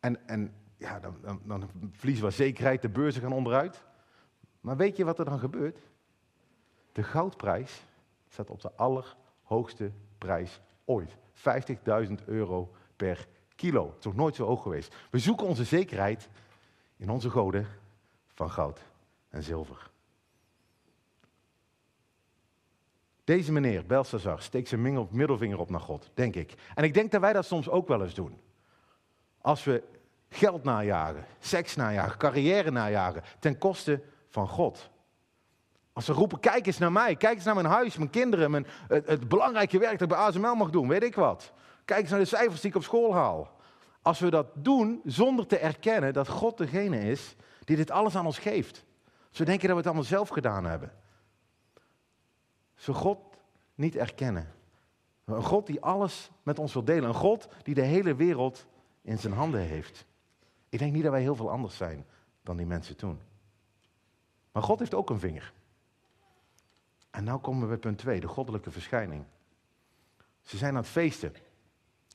En, 0.00 0.28
en 0.28 0.54
dan, 1.00 1.40
dan 1.44 1.70
verliezen 1.92 2.24
we 2.24 2.30
zekerheid, 2.30 2.82
de 2.82 2.88
beurzen 2.88 3.22
gaan 3.22 3.32
onderuit. 3.32 3.84
Maar 4.60 4.76
weet 4.76 4.96
je 4.96 5.04
wat 5.04 5.18
er 5.18 5.24
dan 5.24 5.38
gebeurt? 5.38 5.78
De 6.92 7.02
goudprijs 7.02 7.82
staat 8.28 8.50
op 8.50 8.60
de 8.60 8.72
allerhoogste 8.76 9.90
prijs 10.18 10.60
ooit. 10.84 11.16
50.000 12.08 12.12
euro 12.24 12.74
per 12.96 13.28
kilo. 13.54 13.86
Het 13.86 13.98
is 13.98 14.04
nog 14.04 14.14
nooit 14.14 14.34
zo 14.34 14.46
hoog 14.46 14.62
geweest. 14.62 14.94
We 15.10 15.18
zoeken 15.18 15.46
onze 15.46 15.64
zekerheid 15.64 16.28
in 16.96 17.10
onze 17.10 17.30
goden 17.30 17.66
van 18.26 18.50
goud 18.50 18.80
en 19.28 19.42
zilver. 19.42 19.90
Deze 23.24 23.52
meneer, 23.52 23.86
Belshazzar, 23.86 24.42
steekt 24.42 24.68
zijn 24.68 25.08
middelvinger 25.10 25.58
op 25.58 25.70
naar 25.70 25.80
God, 25.80 26.10
denk 26.14 26.34
ik. 26.34 26.54
En 26.74 26.84
ik 26.84 26.94
denk 26.94 27.10
dat 27.10 27.20
wij 27.20 27.32
dat 27.32 27.44
soms 27.44 27.68
ook 27.68 27.88
wel 27.88 28.02
eens 28.02 28.14
doen. 28.14 28.40
Als 29.40 29.64
we 29.64 29.82
geld 30.34 30.64
najagen, 30.64 31.24
seks 31.38 31.76
najagen, 31.76 32.18
carrière 32.18 32.70
najagen, 32.70 33.22
ten 33.38 33.58
koste 33.58 34.02
van 34.28 34.48
God. 34.48 34.90
Als 35.92 36.04
ze 36.04 36.12
roepen, 36.12 36.40
kijk 36.40 36.66
eens 36.66 36.78
naar 36.78 36.92
mij, 36.92 37.16
kijk 37.16 37.34
eens 37.34 37.44
naar 37.44 37.54
mijn 37.54 37.66
huis, 37.66 37.96
mijn 37.96 38.10
kinderen, 38.10 38.50
mijn, 38.50 38.66
het, 38.88 39.28
belangrijke 39.28 39.78
werk 39.78 39.98
dat 39.98 40.10
ik 40.10 40.16
bij 40.16 40.26
ASML 40.26 40.54
mag 40.54 40.70
doen, 40.70 40.88
weet 40.88 41.02
ik 41.02 41.14
wat. 41.14 41.52
Kijk 41.84 42.00
eens 42.00 42.10
naar 42.10 42.18
de 42.18 42.24
cijfers 42.24 42.60
die 42.60 42.70
ik 42.70 42.76
op 42.76 42.82
school 42.82 43.14
haal. 43.14 43.50
Als 44.02 44.18
we 44.18 44.30
dat 44.30 44.46
doen 44.54 45.00
zonder 45.04 45.46
te 45.46 45.58
erkennen 45.58 46.12
dat 46.12 46.28
God 46.28 46.58
degene 46.58 46.98
is 46.98 47.36
die 47.64 47.76
dit 47.76 47.90
alles 47.90 48.16
aan 48.16 48.26
ons 48.26 48.38
geeft. 48.38 48.84
Als 49.28 49.38
we 49.38 49.44
denken 49.44 49.68
dat 49.68 49.70
we 49.70 49.76
het 49.76 49.86
allemaal 49.86 50.04
zelf 50.04 50.28
gedaan 50.28 50.64
hebben. 50.64 50.92
We 52.84 52.92
God 52.92 53.18
niet 53.74 53.96
erkennen. 53.96 54.52
Een 55.24 55.42
God 55.42 55.66
die 55.66 55.80
alles 55.80 56.30
met 56.42 56.58
ons 56.58 56.72
wil 56.72 56.84
delen. 56.84 57.08
Een 57.08 57.14
God 57.14 57.48
die 57.62 57.74
de 57.74 57.82
hele 57.82 58.14
wereld 58.14 58.66
in 59.02 59.18
zijn 59.18 59.32
handen 59.32 59.60
heeft. 59.60 60.06
Ik 60.74 60.80
denk 60.80 60.92
niet 60.92 61.02
dat 61.02 61.12
wij 61.12 61.20
heel 61.20 61.36
veel 61.36 61.50
anders 61.50 61.76
zijn 61.76 62.06
dan 62.42 62.56
die 62.56 62.66
mensen 62.66 62.96
toen. 62.96 63.20
Maar 64.52 64.62
God 64.62 64.78
heeft 64.78 64.94
ook 64.94 65.10
een 65.10 65.18
vinger. 65.18 65.52
En 67.10 67.24
nu 67.24 67.36
komen 67.36 67.60
we 67.60 67.66
bij 67.66 67.76
punt 67.76 67.98
2, 67.98 68.20
de 68.20 68.28
goddelijke 68.28 68.70
verschijning. 68.70 69.24
Ze 70.42 70.56
zijn 70.56 70.70
aan 70.70 70.80
het 70.82 70.86
feesten. 70.86 71.34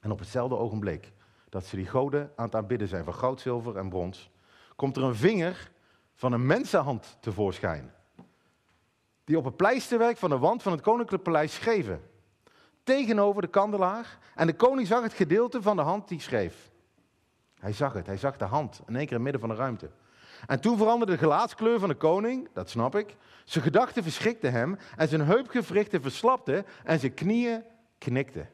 En 0.02 0.12
op 0.12 0.20
hetzelfde 0.20 0.56
ogenblik 0.56 1.12
dat 1.50 1.66
ze 1.66 1.76
die 1.76 1.88
goden 1.88 2.32
aan 2.36 2.46
het 2.46 2.56
aanbidden 2.56 2.88
zijn 2.88 3.04
van 3.04 3.14
goud, 3.14 3.42
zilver 3.42 3.78
en 3.78 3.90
brons, 3.90 4.32
komt 4.76 4.98
er 4.98 5.04
een 5.04 5.16
vinger 5.16 5.72
van 6.14 6.34
een 6.34 6.46
mensenhand 6.46 7.18
tevoorschijn. 7.20 7.94
Die 9.24 9.38
op 9.38 9.46
het 9.46 9.56
pleisterwerk 9.56 10.18
van 10.18 10.30
de 10.30 10.38
wand 10.38 10.64
van 10.64 10.72
het 10.72 10.82
koninklijke 10.82 11.26
paleis 11.26 11.54
schreven. 11.54 12.10
Tegenover 12.84 13.42
de 13.42 13.48
kandelaar. 13.48 14.18
En 14.36 14.48
de 14.48 14.56
koning 14.56 14.88
zag 14.88 15.04
het 15.04 15.14
gedeelte 15.14 15.62
van 15.62 15.76
de 15.76 15.82
hand 15.82 16.08
die 16.08 16.20
schreef. 16.20 16.69
Hij 17.60 17.74
zag 17.74 17.94
het, 17.94 18.06
hij 18.06 18.18
zag 18.18 18.38
de 18.38 18.46
hand 18.46 18.82
in 18.88 18.96
één 18.96 19.06
keer 19.06 19.18
in 19.18 19.24
het 19.24 19.32
midden 19.32 19.42
van 19.42 19.50
de 19.50 19.56
ruimte. 19.56 19.90
En 20.48 20.60
toen 20.60 20.78
veranderde 20.78 21.14
de 21.14 21.20
gelaatskleur 21.20 21.80
van 21.80 21.90
de 21.90 21.96
koning, 21.96 22.50
dat 22.54 22.70
snap 22.70 22.96
ik. 22.96 23.16
Zijn 23.46 23.64
gedachten 23.64 24.04
verschrikten 24.04 24.52
hem 24.52 24.78
en 24.96 25.08
zijn 25.08 25.22
heupgewrichten 25.22 26.02
verslapten 26.02 26.66
en 26.84 27.00
zijn 27.00 27.14
knieën 27.14 27.64
knikten. 27.98 28.50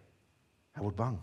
Hij 0.72 0.82
wordt 0.82 0.98
bang. 0.98 1.20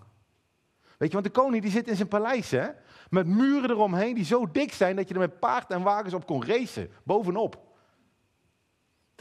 Weet 0.98 1.10
je, 1.10 1.20
want 1.20 1.34
de 1.34 1.40
koning 1.40 1.62
die 1.62 1.70
zit 1.70 1.88
in 1.88 1.96
zijn 1.96 2.08
paleis, 2.08 2.50
hè? 2.50 2.68
Met 3.10 3.26
muren 3.26 3.70
eromheen 3.70 4.14
die 4.14 4.24
zo 4.24 4.50
dik 4.52 4.72
zijn 4.72 4.96
dat 4.96 5.08
je 5.08 5.14
er 5.14 5.20
met 5.20 5.38
paard 5.38 5.70
en 5.70 5.82
wagens 5.82 6.14
op 6.14 6.26
kon 6.26 6.44
racen, 6.44 6.90
bovenop. 7.02 7.71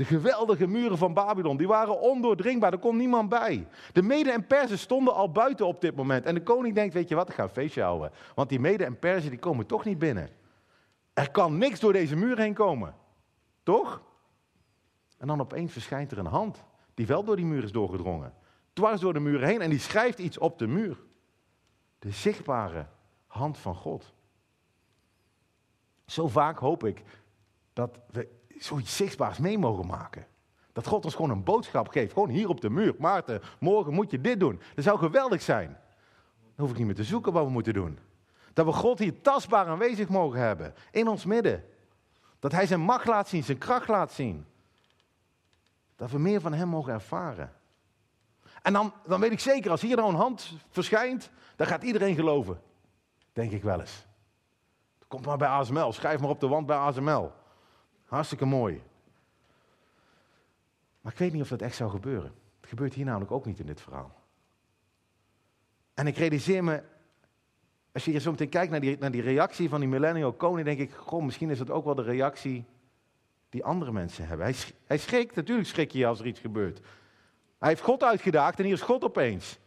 De 0.02 0.08
geweldige 0.08 0.68
muren 0.68 0.98
van 0.98 1.14
Babylon, 1.14 1.58
die 1.58 1.68
waren 1.68 2.00
ondoordringbaar, 2.00 2.72
er 2.72 2.80
kon 2.80 2.98
niemand 2.98 3.30
bij. 3.30 3.68
De 3.94 4.02
Mede 4.02 4.32
en 4.32 4.48
Perzen 4.48 4.78
stonden 4.78 5.14
al 5.14 5.32
buiten 5.32 5.68
op 5.68 5.82
dit 5.82 5.96
moment. 5.96 6.26
En 6.26 6.34
de 6.34 6.44
koning 6.44 6.76
denkt, 6.76 6.94
weet 6.94 7.10
je 7.10 7.16
wat, 7.16 7.30
ik 7.30 7.36
ga 7.36 7.44
een 7.44 7.50
feestje 7.50 7.82
houden. 7.82 8.12
Want 8.36 8.50
die 8.50 8.60
Mede 8.60 8.86
en 8.86 9.00
Perzen, 9.00 9.30
die 9.30 9.40
komen 9.40 9.66
toch 9.66 9.86
niet 9.86 10.00
binnen. 10.00 10.30
Er 11.14 11.32
kan 11.32 11.58
niks 11.58 11.80
door 11.80 11.94
deze 11.94 12.16
muur 12.16 12.38
heen 12.38 12.54
komen. 12.54 12.96
Toch? 13.64 14.02
En 15.18 15.28
dan 15.28 15.42
opeens 15.42 15.72
verschijnt 15.72 16.12
er 16.12 16.18
een 16.18 16.26
hand, 16.26 16.64
die 16.94 17.08
wel 17.08 17.24
door 17.24 17.36
die 17.36 17.46
muur 17.46 17.64
is 17.64 17.72
doorgedrongen. 17.72 18.34
Dwars 18.74 19.02
door 19.02 19.14
de 19.14 19.20
muur 19.20 19.42
heen 19.42 19.62
en 19.62 19.70
die 19.70 19.80
schrijft 19.80 20.20
iets 20.20 20.38
op 20.38 20.60
de 20.60 20.68
muur. 20.68 20.98
De 22.00 22.12
zichtbare 22.12 22.88
hand 23.28 23.58
van 23.58 23.76
God. 23.76 24.14
Zo 26.06 26.28
vaak 26.28 26.58
hoop 26.58 26.84
ik 26.84 27.04
dat 27.74 28.00
we 28.12 28.40
zoiets 28.64 28.96
zichtbaars 28.96 29.38
mee 29.38 29.58
mogen 29.58 29.86
maken. 29.86 30.28
Dat 30.74 30.88
God 30.88 31.06
ons 31.06 31.16
gewoon 31.16 31.30
een 31.30 31.44
boodschap 31.44 31.88
geeft, 31.88 32.14
gewoon 32.14 32.30
hier 32.30 32.50
op 32.50 32.62
de 32.62 32.70
muur. 32.70 32.96
Maarten, 33.00 33.42
morgen 33.60 33.94
moet 33.94 34.12
je 34.12 34.22
dit 34.22 34.40
doen. 34.40 34.62
Dat 34.76 34.84
zou 34.84 34.98
geweldig 35.00 35.42
zijn. 35.42 35.68
Dan 36.56 36.66
hoef 36.66 36.70
ik 36.70 36.78
niet 36.78 36.86
meer 36.86 36.96
te 36.96 37.04
zoeken 37.04 37.34
wat 37.34 37.46
we 37.46 37.52
moeten 37.52 37.74
doen. 37.74 38.00
Dat 38.54 38.66
we 38.66 38.72
God 38.72 39.00
hier 39.00 39.22
tastbaar 39.22 39.68
aanwezig 39.68 40.10
mogen 40.10 40.40
hebben, 40.40 40.74
in 40.92 41.08
ons 41.08 41.26
midden. 41.26 41.64
Dat 42.40 42.52
Hij 42.52 42.66
zijn 42.68 42.80
macht 42.80 43.06
laat 43.06 43.28
zien, 43.28 43.44
zijn 43.44 43.58
kracht 43.58 43.88
laat 43.88 44.12
zien. 44.12 44.46
Dat 45.96 46.12
we 46.12 46.20
meer 46.20 46.42
van 46.42 46.54
Hem 46.54 46.68
mogen 46.68 46.94
ervaren. 46.94 47.54
En 48.62 48.74
dan, 48.74 48.94
dan 49.08 49.20
weet 49.20 49.32
ik 49.32 49.40
zeker, 49.40 49.72
als 49.72 49.82
hier 49.82 49.96
nou 49.96 50.10
een 50.10 50.16
hand 50.16 50.54
verschijnt, 50.70 51.32
dan 51.56 51.68
gaat 51.68 51.84
iedereen 51.84 52.16
geloven. 52.16 52.62
Denk 53.34 53.52
ik 53.52 53.64
wel 53.64 53.80
eens. 53.80 54.06
Komt 55.08 55.26
maar 55.26 55.38
bij 55.38 55.48
ASML, 55.48 55.92
schrijf 55.92 56.20
maar 56.20 56.30
op 56.30 56.40
de 56.40 56.48
wand 56.48 56.66
bij 56.66 56.78
ASML. 56.78 57.32
Hartstikke 58.12 58.46
mooi. 58.46 58.82
Maar 61.02 61.12
ik 61.12 61.18
weet 61.18 61.34
niet 61.34 61.42
of 61.42 61.48
dat 61.48 61.62
echt 61.62 61.76
zou 61.76 61.90
gebeuren. 61.90 62.34
Het 62.60 62.70
gebeurt 62.70 62.94
hier 62.94 63.06
namelijk 63.06 63.32
ook 63.32 63.46
niet 63.46 63.60
in 63.60 63.66
dit 63.66 63.82
verhaal. 63.82 64.16
En 65.94 66.08
ik 66.08 66.18
realiseer 66.18 66.64
me, 66.64 66.84
als 67.92 68.06
je 68.06 68.12
hier 68.12 68.20
zo 68.20 68.32
meteen 68.32 68.50
kijkt 68.50 68.72
naar 68.72 68.80
die, 68.80 68.98
naar 68.98 69.12
die 69.12 69.22
reactie 69.22 69.70
van 69.70 69.80
die 69.80 69.90
millennial 69.90 70.34
koning, 70.34 70.66
denk 70.66 70.80
ik, 70.80 70.92
goh, 70.92 71.24
misschien 71.24 71.50
is 71.50 71.58
dat 71.58 71.70
ook 71.70 71.86
wel 71.86 71.96
de 71.96 72.02
reactie 72.02 72.66
die 73.50 73.64
andere 73.64 73.92
mensen 73.92 74.28
hebben. 74.28 74.46
Hij, 74.46 74.56
hij 74.86 74.98
schrikt, 74.98 75.36
natuurlijk 75.36 75.68
schrik 75.68 75.92
je 75.92 76.06
als 76.06 76.20
er 76.20 76.26
iets 76.26 76.40
gebeurt. 76.40 76.80
Hij 77.60 77.70
heeft 77.70 77.82
God 77.82 78.04
uitgedaagd 78.04 78.60
en 78.60 78.66
hier 78.66 78.74
is 78.74 78.82
God 78.82 79.04
opeens. 79.04 79.60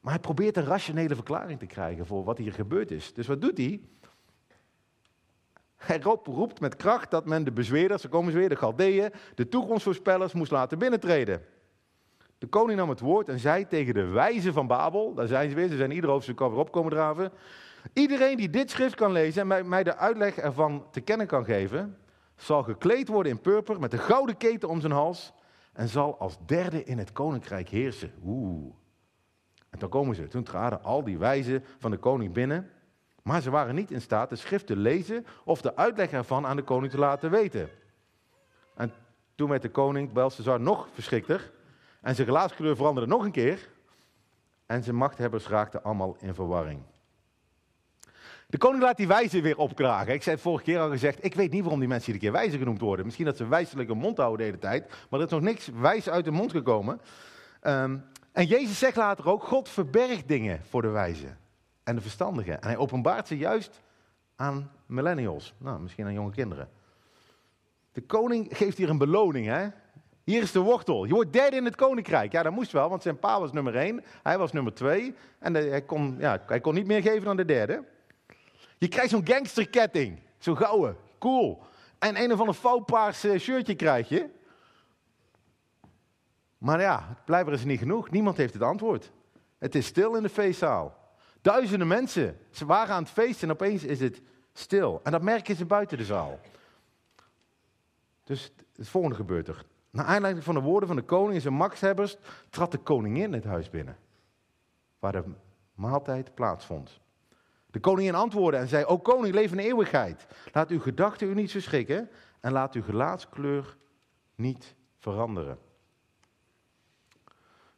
Maar 0.00 0.12
hij 0.12 0.22
probeert 0.22 0.56
een 0.56 0.64
rationele 0.64 1.14
verklaring 1.14 1.58
te 1.58 1.66
krijgen 1.66 2.06
voor 2.06 2.24
wat 2.24 2.38
hier 2.38 2.52
gebeurd 2.52 2.90
is. 2.90 3.14
Dus 3.14 3.26
wat 3.26 3.40
doet 3.40 3.58
hij? 3.58 3.80
Hij 5.82 6.00
roept 6.24 6.60
met 6.60 6.76
kracht 6.76 7.10
dat 7.10 7.24
men 7.24 7.44
de 7.44 7.52
bezweerders, 7.52 8.02
ze 8.02 8.08
komen 8.08 8.32
weer, 8.32 8.48
de 8.48 8.56
Galdeeën, 8.56 9.12
de 9.34 9.48
toekomstvoorspellers 9.48 10.32
moest 10.32 10.50
laten 10.50 10.78
binnentreden. 10.78 11.42
De 12.38 12.46
koning 12.46 12.78
nam 12.78 12.88
het 12.88 13.00
woord 13.00 13.28
en 13.28 13.38
zei 13.38 13.66
tegen 13.66 13.94
de 13.94 14.04
wijzen 14.06 14.52
van 14.52 14.66
Babel, 14.66 15.14
daar 15.14 15.26
zijn 15.26 15.50
ze 15.50 15.56
weer, 15.56 15.68
ze 15.68 15.76
zijn 15.76 15.90
ieder 15.90 16.10
hoofdstuk 16.10 16.38
weer 16.38 16.52
op 16.52 16.72
komen 16.72 16.90
draven. 16.90 17.32
Iedereen 17.92 18.36
die 18.36 18.50
dit 18.50 18.70
schrift 18.70 18.94
kan 18.94 19.12
lezen 19.12 19.52
en 19.52 19.68
mij 19.68 19.82
de 19.82 19.96
uitleg 19.96 20.36
ervan 20.36 20.86
te 20.90 21.00
kennen 21.00 21.26
kan 21.26 21.44
geven, 21.44 21.96
zal 22.36 22.62
gekleed 22.62 23.08
worden 23.08 23.32
in 23.32 23.40
purper 23.40 23.80
met 23.80 23.92
een 23.92 23.98
gouden 23.98 24.36
keten 24.36 24.68
om 24.68 24.80
zijn 24.80 24.92
hals 24.92 25.32
en 25.72 25.88
zal 25.88 26.18
als 26.18 26.38
derde 26.46 26.84
in 26.84 26.98
het 26.98 27.12
koninkrijk 27.12 27.68
heersen. 27.68 28.12
Oeh. 28.24 28.74
En 29.70 29.78
toen 29.78 29.88
komen 29.88 30.14
ze, 30.14 30.28
toen 30.28 30.42
traden 30.42 30.82
al 30.82 31.04
die 31.04 31.18
wijzen 31.18 31.64
van 31.78 31.90
de 31.90 31.96
koning 31.96 32.32
binnen, 32.32 32.70
maar 33.22 33.40
ze 33.40 33.50
waren 33.50 33.74
niet 33.74 33.90
in 33.90 34.00
staat 34.00 34.28
de 34.28 34.36
schrift 34.36 34.66
te 34.66 34.76
lezen 34.76 35.26
of 35.44 35.60
de 35.60 35.76
uitleg 35.76 36.10
ervan 36.10 36.46
aan 36.46 36.56
de 36.56 36.62
koning 36.62 36.92
te 36.92 36.98
laten 36.98 37.30
weten. 37.30 37.68
En 38.74 38.92
toen 39.34 39.48
werd 39.48 39.62
de 39.62 39.70
koning 39.70 40.12
Belshazzar 40.12 40.60
nog 40.60 40.88
verschrikter 40.92 41.52
en 42.00 42.14
zijn 42.14 42.26
gelaatskleur 42.26 42.76
veranderde 42.76 43.10
nog 43.10 43.24
een 43.24 43.32
keer 43.32 43.68
en 44.66 44.82
zijn 44.82 44.96
machthebbers 44.96 45.48
raakten 45.48 45.82
allemaal 45.82 46.16
in 46.20 46.34
verwarring. 46.34 46.82
De 48.46 48.58
koning 48.58 48.82
laat 48.82 48.96
die 48.96 49.06
wijzen 49.06 49.42
weer 49.42 49.56
opkragen. 49.56 50.14
Ik 50.14 50.22
zei 50.22 50.34
het 50.34 50.44
vorige 50.44 50.64
keer 50.64 50.78
al 50.78 50.90
gezegd, 50.90 51.24
ik 51.24 51.34
weet 51.34 51.50
niet 51.50 51.62
waarom 51.62 51.80
die 51.80 51.88
mensen 51.88 52.12
iedere 52.12 52.30
keer 52.30 52.40
wijzen 52.40 52.58
genoemd 52.58 52.80
worden. 52.80 53.04
Misschien 53.04 53.26
dat 53.26 53.36
ze 53.36 53.46
wijselijke 53.46 53.94
mond 53.94 54.16
houden 54.16 54.38
de 54.38 54.44
hele 54.44 54.58
tijd, 54.58 55.06
maar 55.10 55.20
er 55.20 55.26
is 55.26 55.32
nog 55.32 55.40
niks 55.40 55.68
wijs 55.68 56.08
uit 56.08 56.24
de 56.24 56.30
mond 56.30 56.50
gekomen. 56.50 57.00
Ehm, 57.60 57.98
en 58.32 58.46
Jezus 58.46 58.78
zegt 58.78 58.96
later 58.96 59.28
ook, 59.28 59.42
God 59.42 59.68
verbergt 59.68 60.28
dingen 60.28 60.60
voor 60.68 60.82
de 60.82 60.88
wijzen 60.88 61.38
en 61.84 61.94
de 61.94 62.00
verstandigen. 62.00 62.60
En 62.60 62.68
hij 62.68 62.76
openbaart 62.76 63.26
ze 63.28 63.36
juist 63.36 63.80
aan 64.36 64.70
millennials, 64.86 65.54
nou, 65.58 65.80
misschien 65.80 66.04
aan 66.04 66.12
jonge 66.12 66.30
kinderen. 66.30 66.68
De 67.92 68.02
koning 68.02 68.56
geeft 68.56 68.78
hier 68.78 68.90
een 68.90 68.98
beloning, 68.98 69.46
hè? 69.46 69.68
Hier 70.24 70.42
is 70.42 70.52
de 70.52 70.60
wortel. 70.60 71.04
Je 71.04 71.14
wordt 71.14 71.32
derde 71.32 71.56
in 71.56 71.64
het 71.64 71.74
koninkrijk. 71.74 72.32
Ja, 72.32 72.42
dat 72.42 72.52
moest 72.52 72.72
wel, 72.72 72.88
want 72.88 73.02
zijn 73.02 73.18
pa 73.18 73.40
was 73.40 73.52
nummer 73.52 73.76
één, 73.76 74.04
hij 74.22 74.38
was 74.38 74.52
nummer 74.52 74.74
twee. 74.74 75.14
En 75.38 75.54
hij, 75.54 75.82
kon, 75.82 76.16
ja, 76.18 76.42
hij 76.46 76.60
niet 76.72 76.86
meer 76.86 77.02
geven 77.02 77.24
dan 77.24 77.36
de 77.36 77.44
derde. 77.44 77.84
Je 78.78 78.88
krijgt 78.88 79.10
zo'n 79.10 79.26
gangsterketting, 79.26 80.18
zo'n 80.38 80.56
gouden, 80.56 80.96
cool. 81.18 81.62
En 81.98 82.22
een 82.22 82.32
of 82.32 82.40
ander 82.40 82.54
fauwpaars 82.54 83.24
eh, 83.24 83.38
shirtje 83.38 83.74
krijg 83.74 84.08
je. 84.08 84.28
Maar 86.58 86.80
ja, 86.80 87.16
blijkbaar 87.24 87.54
is 87.54 87.64
niet 87.64 87.78
genoeg. 87.78 88.10
Niemand 88.10 88.36
heeft 88.36 88.54
het 88.54 88.62
antwoord. 88.62 89.12
Het 89.58 89.74
is 89.74 89.86
stil 89.86 90.14
in 90.14 90.22
de 90.22 90.28
feestzaal. 90.28 91.01
Duizenden 91.42 91.88
mensen, 91.88 92.38
ze 92.50 92.66
waren 92.66 92.94
aan 92.94 93.02
het 93.02 93.12
feesten 93.12 93.48
en 93.48 93.54
opeens 93.54 93.84
is 93.84 94.00
het 94.00 94.20
stil. 94.52 95.00
En 95.02 95.12
dat 95.12 95.22
merken 95.22 95.56
ze 95.56 95.64
buiten 95.64 95.98
de 95.98 96.04
zaal. 96.04 96.40
Dus 98.24 98.52
het 98.76 98.88
volgende 98.88 99.16
gebeurt 99.16 99.48
er. 99.48 99.64
Naar 99.90 100.04
aanleiding 100.04 100.44
van 100.44 100.54
de 100.54 100.60
woorden 100.60 100.88
van 100.88 100.96
de 100.96 101.02
koning 101.02 101.34
en 101.34 101.40
zijn 101.40 101.54
machtshebbers 101.54 102.16
trad 102.50 102.70
de 102.70 102.78
koningin 102.78 103.32
het 103.32 103.44
huis 103.44 103.70
binnen. 103.70 103.96
Waar 104.98 105.12
de 105.12 105.24
maaltijd 105.74 106.34
plaatsvond. 106.34 107.00
De 107.66 107.80
koningin 107.80 108.14
antwoordde 108.14 108.60
en 108.60 108.68
zei, 108.68 108.84
o 108.84 108.98
koning, 108.98 109.34
leef 109.34 109.52
in 109.52 109.58
eeuwigheid. 109.58 110.26
Laat 110.52 110.70
uw 110.70 110.80
gedachten 110.80 111.28
u 111.28 111.34
niet 111.34 111.50
verschrikken 111.50 112.10
en 112.40 112.52
laat 112.52 112.74
uw 112.74 112.82
gelaatskleur 112.82 113.76
niet 114.34 114.74
veranderen. 114.98 115.58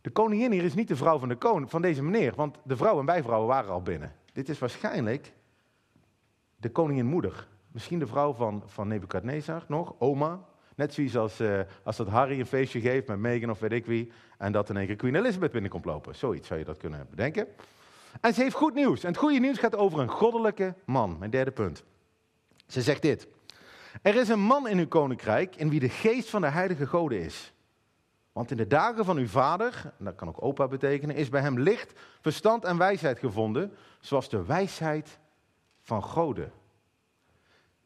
De 0.05 0.11
koningin 0.11 0.53
hier 0.53 0.65
is 0.65 0.75
niet 0.75 0.89
de 0.89 0.97
vrouw 0.97 1.19
van, 1.19 1.29
de 1.29 1.37
koning, 1.37 1.71
van 1.71 1.83
deze 1.83 2.03
meneer, 2.03 2.35
want 2.35 2.59
de 2.65 2.77
vrouw 2.77 2.99
en 2.99 3.05
bijvrouwen 3.05 3.49
waren 3.49 3.71
al 3.71 3.83
binnen. 3.83 4.13
Dit 4.33 4.49
is 4.49 4.59
waarschijnlijk 4.59 5.33
de 6.57 6.71
koningin 6.71 7.07
moeder. 7.07 7.49
Misschien 7.73 7.99
de 7.99 8.07
vrouw 8.07 8.33
van, 8.33 8.63
van 8.67 8.89
Nebukadnezar 8.89 9.65
nog, 9.69 9.95
oma. 9.99 10.45
Net 10.77 10.95
zoals 10.95 11.17
als, 11.17 11.41
uh, 11.41 11.61
als 11.83 11.97
dat 11.97 12.09
Harry 12.09 12.41
een 12.41 12.47
feestje 12.47 12.81
geeft 12.81 13.09
met 13.09 13.19
Meghan 13.19 13.51
of 13.51 13.59
weet 13.59 13.73
ik 13.73 13.87
wie. 13.87 14.13
En 14.39 14.53
dat 14.53 14.69
in 14.69 14.77
één 14.77 14.87
keer 14.87 14.97
Queen 14.97 15.15
Elizabeth 15.15 15.53
binnenkomt 15.53 15.85
lopen. 15.85 16.15
Zoiets 16.15 16.49
zou 16.49 16.59
je 16.59 16.65
dat 16.67 16.79
kunnen 16.79 17.07
bedenken. 17.11 17.47
En 18.21 18.35
ze 18.35 18.43
heeft 18.43 18.57
goed 18.57 18.75
nieuws. 18.75 19.03
En 19.03 19.09
het 19.09 19.19
goede 19.19 19.39
nieuws 19.39 19.59
gaat 19.59 19.77
over 19.77 19.99
een 19.99 20.09
goddelijke 20.09 20.75
man. 20.85 21.17
Mijn 21.19 21.31
derde 21.31 21.51
punt. 21.51 21.85
Ze 22.67 22.83
zegt 22.83 23.03
dit. 23.03 23.29
Er 24.03 24.15
is 24.15 24.29
een 24.29 24.41
man 24.41 24.69
in 24.69 24.79
uw 24.79 24.89
koninkrijk 24.89 25.57
in 25.57 25.71
wie 25.71 25.81
de 25.81 25.89
geest 25.89 26.31
van 26.31 26.41
de 26.41 26.49
heilige 26.49 26.87
goden 26.87 27.21
is. 27.21 27.54
Want 28.35 28.50
in 28.50 28.57
de 28.57 28.67
dagen 28.67 29.05
van 29.05 29.17
uw 29.17 29.29
vader, 29.29 29.93
en 29.99 30.05
dat 30.05 30.14
kan 30.14 30.29
ook 30.29 30.43
opa 30.43 30.69
betekenen, 30.69 31.17
is 31.17 31.29
bij 31.29 31.41
hem 31.41 31.59
licht, 31.59 32.00
verstand 32.21 32.64
en 32.64 32.76
wijsheid 32.76 33.19
gevonden, 33.19 33.73
zoals 34.00 34.29
de 34.29 34.45
wijsheid 34.45 35.19
van 35.81 36.03
goden. 36.03 36.53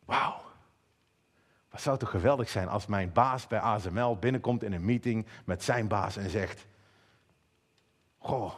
Wauw. 0.05 0.41
Wat 1.71 1.81
zou 1.81 1.99
toch 1.99 2.11
geweldig 2.11 2.49
zijn 2.49 2.69
als 2.69 2.87
mijn 2.87 3.13
baas 3.13 3.47
bij 3.47 3.59
ASML 3.59 4.17
binnenkomt 4.17 4.63
in 4.63 4.73
een 4.73 4.85
meeting 4.85 5.27
met 5.45 5.63
zijn 5.63 5.89
baas 5.89 6.17
en 6.17 6.31
zegt: 6.31 6.67
Goh, 8.19 8.55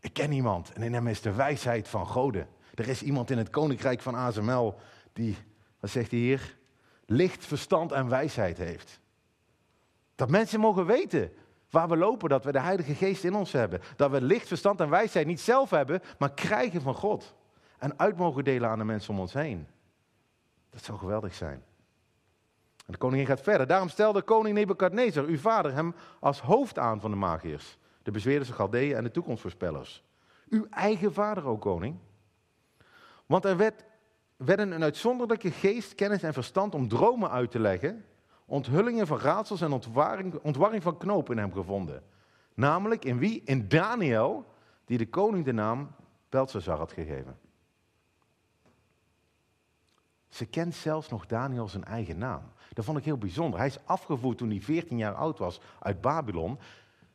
ik 0.00 0.12
ken 0.12 0.32
iemand 0.32 0.72
en 0.72 0.82
in 0.82 0.94
hem 0.94 1.06
is 1.06 1.20
de 1.20 1.32
wijsheid 1.32 1.88
van 1.88 2.06
goden. 2.06 2.48
Er 2.74 2.88
is 2.88 3.02
iemand 3.02 3.30
in 3.30 3.38
het 3.38 3.50
koninkrijk 3.50 4.00
van 4.00 4.14
ASML 4.14 4.74
die, 5.12 5.36
wat 5.80 5.90
zegt 5.90 6.10
hij 6.10 6.20
hier, 6.20 6.56
licht, 7.06 7.44
verstand 7.44 7.92
en 7.92 8.08
wijsheid 8.08 8.58
heeft. 8.58 9.02
Dat 10.14 10.30
mensen 10.30 10.60
mogen 10.60 10.86
weten 10.86 11.32
waar 11.70 11.88
we 11.88 11.96
lopen, 11.96 12.28
dat 12.28 12.44
we 12.44 12.52
de 12.52 12.60
Heilige 12.60 12.94
Geest 12.94 13.24
in 13.24 13.34
ons 13.34 13.52
hebben. 13.52 13.80
Dat 13.96 14.10
we 14.10 14.22
licht, 14.22 14.48
verstand 14.48 14.80
en 14.80 14.90
wijsheid 14.90 15.26
niet 15.26 15.40
zelf 15.40 15.70
hebben, 15.70 16.00
maar 16.18 16.34
krijgen 16.34 16.82
van 16.82 16.94
God. 16.94 17.34
En 17.78 17.98
uit 17.98 18.16
mogen 18.16 18.44
delen 18.44 18.68
aan 18.68 18.78
de 18.78 18.84
mensen 18.84 19.14
om 19.14 19.20
ons 19.20 19.32
heen. 19.32 19.66
Dat 20.70 20.84
zou 20.84 20.98
geweldig 20.98 21.34
zijn. 21.34 21.62
En 22.86 22.92
de 22.92 22.98
koningin 22.98 23.26
gaat 23.26 23.40
verder. 23.40 23.66
Daarom 23.66 23.88
stelde 23.88 24.22
koning 24.22 24.54
Nebukadnezar, 24.54 25.24
uw 25.24 25.38
vader, 25.38 25.72
hem 25.72 25.94
als 26.20 26.40
hoofd 26.40 26.78
aan 26.78 27.00
van 27.00 27.10
de 27.10 27.16
magiërs, 27.16 27.78
de 28.02 28.10
bezweerders, 28.10 28.48
de 28.48 28.54
Galdeeën 28.54 28.96
en 28.96 29.04
de 29.04 29.10
toekomstvoorspellers. 29.10 30.04
Uw 30.48 30.66
eigen 30.70 31.12
vader, 31.12 31.46
o 31.46 31.58
koning. 31.58 31.96
Want 33.26 33.44
er 33.44 33.56
werd, 33.56 33.84
werden 34.36 34.70
een 34.70 34.82
uitzonderlijke 34.82 35.50
geest, 35.50 35.94
kennis 35.94 36.22
en 36.22 36.32
verstand 36.32 36.74
om 36.74 36.88
dromen 36.88 37.30
uit 37.30 37.50
te 37.50 37.60
leggen, 37.60 38.04
onthullingen 38.44 39.06
van 39.06 39.18
raadsels 39.18 39.60
en 39.60 39.72
ontwaring, 39.72 40.34
ontwarring 40.42 40.82
van 40.82 40.96
knopen 40.96 41.36
in 41.36 41.42
hem 41.42 41.52
gevonden. 41.52 42.02
Namelijk 42.54 43.04
in 43.04 43.18
wie? 43.18 43.42
In 43.44 43.68
Daniel, 43.68 44.44
die 44.84 44.98
de 44.98 45.08
koning 45.08 45.44
de 45.44 45.52
naam 45.52 45.90
Belshazzar 46.28 46.78
had 46.78 46.92
gegeven. 46.92 47.38
Ze 50.28 50.46
kent 50.46 50.74
zelfs 50.74 51.08
nog 51.08 51.26
Daniel 51.26 51.68
zijn 51.68 51.84
eigen 51.84 52.18
naam. 52.18 52.42
Dat 52.72 52.84
vond 52.84 52.98
ik 52.98 53.04
heel 53.04 53.18
bijzonder. 53.18 53.58
Hij 53.58 53.68
is 53.68 53.78
afgevoerd 53.84 54.38
toen 54.38 54.50
hij 54.50 54.60
14 54.60 54.98
jaar 54.98 55.14
oud 55.14 55.38
was 55.38 55.60
uit 55.78 56.00
Babylon. 56.00 56.58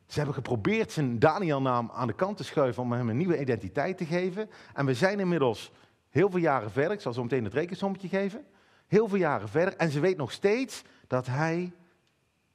Ze 0.06 0.16
hebben 0.16 0.34
geprobeerd 0.34 0.92
zijn 0.92 1.18
Daniel-naam 1.18 1.90
aan 1.94 2.06
de 2.06 2.12
kant 2.12 2.36
te 2.36 2.44
schuiven 2.44 2.82
om 2.82 2.92
hem 2.92 3.08
een 3.08 3.16
nieuwe 3.16 3.40
identiteit 3.40 3.98
te 3.98 4.04
geven. 4.04 4.50
En 4.74 4.86
we 4.86 4.94
zijn 4.94 5.20
inmiddels 5.20 5.72
heel 6.08 6.30
veel 6.30 6.40
jaren 6.40 6.70
verder. 6.70 6.92
Ik 6.92 7.00
zal 7.00 7.12
zo 7.12 7.22
meteen 7.22 7.44
het 7.44 7.54
rekensommetje 7.54 8.08
geven. 8.08 8.44
Heel 8.86 9.08
veel 9.08 9.18
jaren 9.18 9.48
verder. 9.48 9.76
En 9.76 9.90
ze 9.90 10.00
weet 10.00 10.16
nog 10.16 10.32
steeds 10.32 10.84
dat 11.10 11.26
hij 11.26 11.72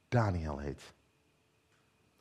Daniel 0.08 0.58
heet. 0.58 0.94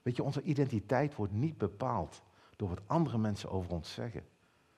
Weet 0.01 0.15
je, 0.15 0.23
onze 0.23 0.41
identiteit 0.41 1.15
wordt 1.15 1.33
niet 1.33 1.57
bepaald 1.57 2.21
door 2.55 2.69
wat 2.69 2.81
andere 2.85 3.17
mensen 3.17 3.49
over 3.49 3.71
ons 3.71 3.93
zeggen. 3.93 4.23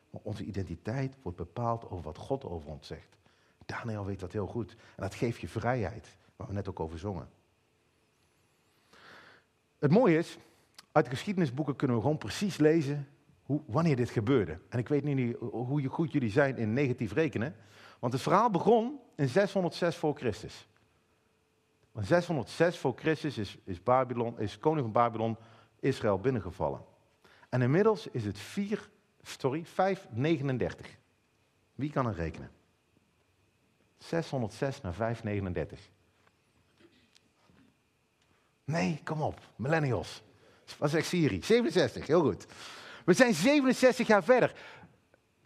Maar 0.09 0.21
onze 0.23 0.43
identiteit 0.43 1.15
wordt 1.21 1.37
bepaald 1.37 1.89
over 1.89 2.03
wat 2.03 2.17
God 2.17 2.43
over 2.43 2.69
ons 2.69 2.87
zegt. 2.87 3.17
Daniel 3.65 4.05
weet 4.05 4.19
dat 4.19 4.31
heel 4.31 4.47
goed. 4.47 4.71
En 4.71 5.03
dat 5.03 5.15
geeft 5.15 5.39
je 5.39 5.47
vrijheid, 5.47 6.17
waar 6.35 6.47
we 6.47 6.53
net 6.53 6.69
ook 6.69 6.79
over 6.79 6.99
zongen. 6.99 7.29
Het 9.79 9.91
mooie 9.91 10.17
is, 10.17 10.37
uit 10.91 11.05
de 11.05 11.11
geschiedenisboeken 11.11 11.75
kunnen 11.75 11.95
we 11.95 12.01
gewoon 12.01 12.17
precies 12.17 12.57
lezen 12.57 13.07
hoe, 13.43 13.61
wanneer 13.65 13.95
dit 13.95 14.09
gebeurde. 14.09 14.59
En 14.69 14.79
ik 14.79 14.87
weet 14.87 15.03
niet 15.03 15.37
hoe 15.39 15.87
goed 15.87 16.11
jullie 16.11 16.31
zijn 16.31 16.57
in 16.57 16.73
negatief 16.73 17.13
rekenen. 17.13 17.55
Want 17.99 18.13
het 18.13 18.21
verhaal 18.21 18.49
begon 18.49 18.99
in 19.15 19.29
606 19.29 19.95
voor 19.95 20.15
Christus. 20.15 20.67
606 22.05 22.77
voor 22.77 22.93
Christus 22.95 23.37
is, 23.37 23.57
is, 23.63 23.83
Babylon, 23.83 24.39
is 24.39 24.59
koning 24.59 24.81
van 24.81 24.91
Babylon 24.91 25.37
Israël 25.79 26.19
binnengevallen. 26.19 26.81
En 27.49 27.61
inmiddels 27.61 28.07
is 28.07 28.23
het 28.25 28.39
4, 28.39 28.89
sorry, 29.21 29.65
539. 29.65 30.97
Wie 31.75 31.91
kan 31.91 32.07
er 32.07 32.13
rekenen? 32.13 32.51
606 33.97 34.81
naar 34.81 34.93
539. 34.93 35.89
Nee, 38.63 39.01
kom 39.03 39.21
op, 39.21 39.39
millennials. 39.55 40.23
Wat 40.77 40.89
zegt 40.89 41.07
Siri? 41.07 41.43
67, 41.43 42.07
heel 42.07 42.21
goed. 42.21 42.45
We 43.05 43.13
zijn 43.13 43.33
67 43.33 44.07
jaar 44.07 44.23
verder. 44.23 44.53